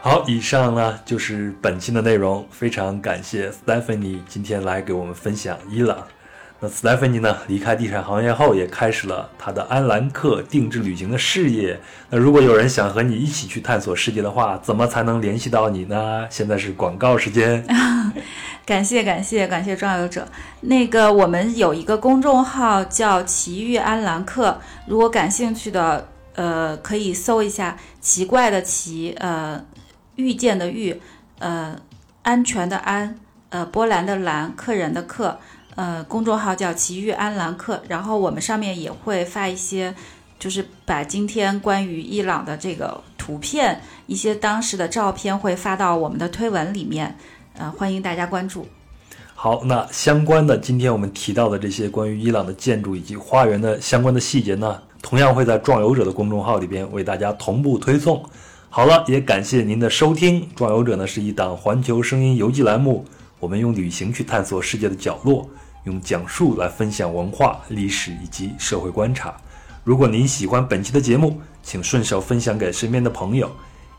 [0.00, 5.98] 好，以上呢就是本期的内容，非常感谢 Stephanie 今天来给我们分享伊朗。
[6.64, 7.38] 那 Stephanie 呢？
[7.48, 11.80] 离开地产行业后，也开始了她的安兰克定制旅行的事业。
[12.08, 16.24] 那如果有人想和你一起去探索世界的话，怎么才能联系到你呢？
[16.30, 17.66] 现在是广告时间。
[18.64, 20.28] 感谢感谢感谢壮游者。
[20.60, 26.06] 那个我们有一个公众号叫奇遇安兰克，如果感兴趣的，
[26.36, 29.60] 呃，可以搜一下“奇怪的奇”，呃，
[30.14, 31.00] 遇见的遇，
[31.40, 31.76] 呃，
[32.22, 33.16] 安全的安，
[33.48, 35.40] 呃，波兰的兰，客人的客。
[35.74, 39.94] 呃，公众号叫奇遇安兰克，然后我们上面也会发一些，
[40.38, 47.16] 就是把今天关于伊朗的这个图片，一些当时的照片会发到我们的推文里面，
[47.56, 48.66] 呃，欢迎大家关注。
[49.34, 58.22] 好，那相关的今天我们提到的这些关于伊朗的建筑以及花园的相关的细节呢，同样会在壮游者的公众号里边为大家同步推送。
[58.68, 60.48] 好了，也感谢您的收听。
[60.54, 63.04] 壮游者呢是一档环球声音游记栏目，
[63.40, 65.48] 我们用旅行去探索世界的角落。
[65.84, 69.34] 用讲述来分享文化、历史以及社会观察。
[69.84, 73.50] 如果您喜欢本期的节目，请顺手分享给身边的朋友。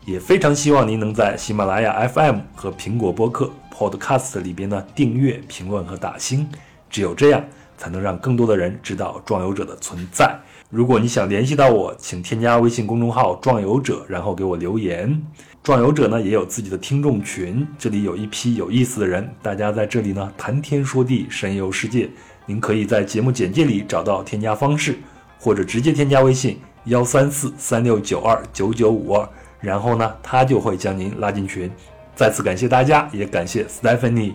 [0.06, 6.46] 也非常希望您能在喜马拉雅 FM 和苹果播客 Podcast 里边呢订阅、评论和打星。
[6.90, 7.42] 只有这样，
[7.78, 10.38] 才能让更多的人知道壮游者的存在。
[10.70, 15.22] 如果你想联系到我，请添加微信公众号“壮游者”，然后给我留言。
[15.62, 22.10] 壮游者呢也有自己的听众群，这里有一批有意思的人，大家在这里呢谈天说地，神游世界。
[22.44, 24.98] 您可以在节目简介里找到添加方式，
[25.38, 29.28] 或者直接添加微信幺三四三六九二九九五二，
[29.60, 31.70] 然后呢，他就会将您拉进群。
[32.14, 34.34] 再次感谢大家，也感谢 Stephanie，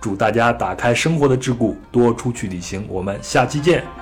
[0.00, 2.86] 祝大家打开生活的桎梏，多出去旅行。
[2.88, 4.01] 我们下期见。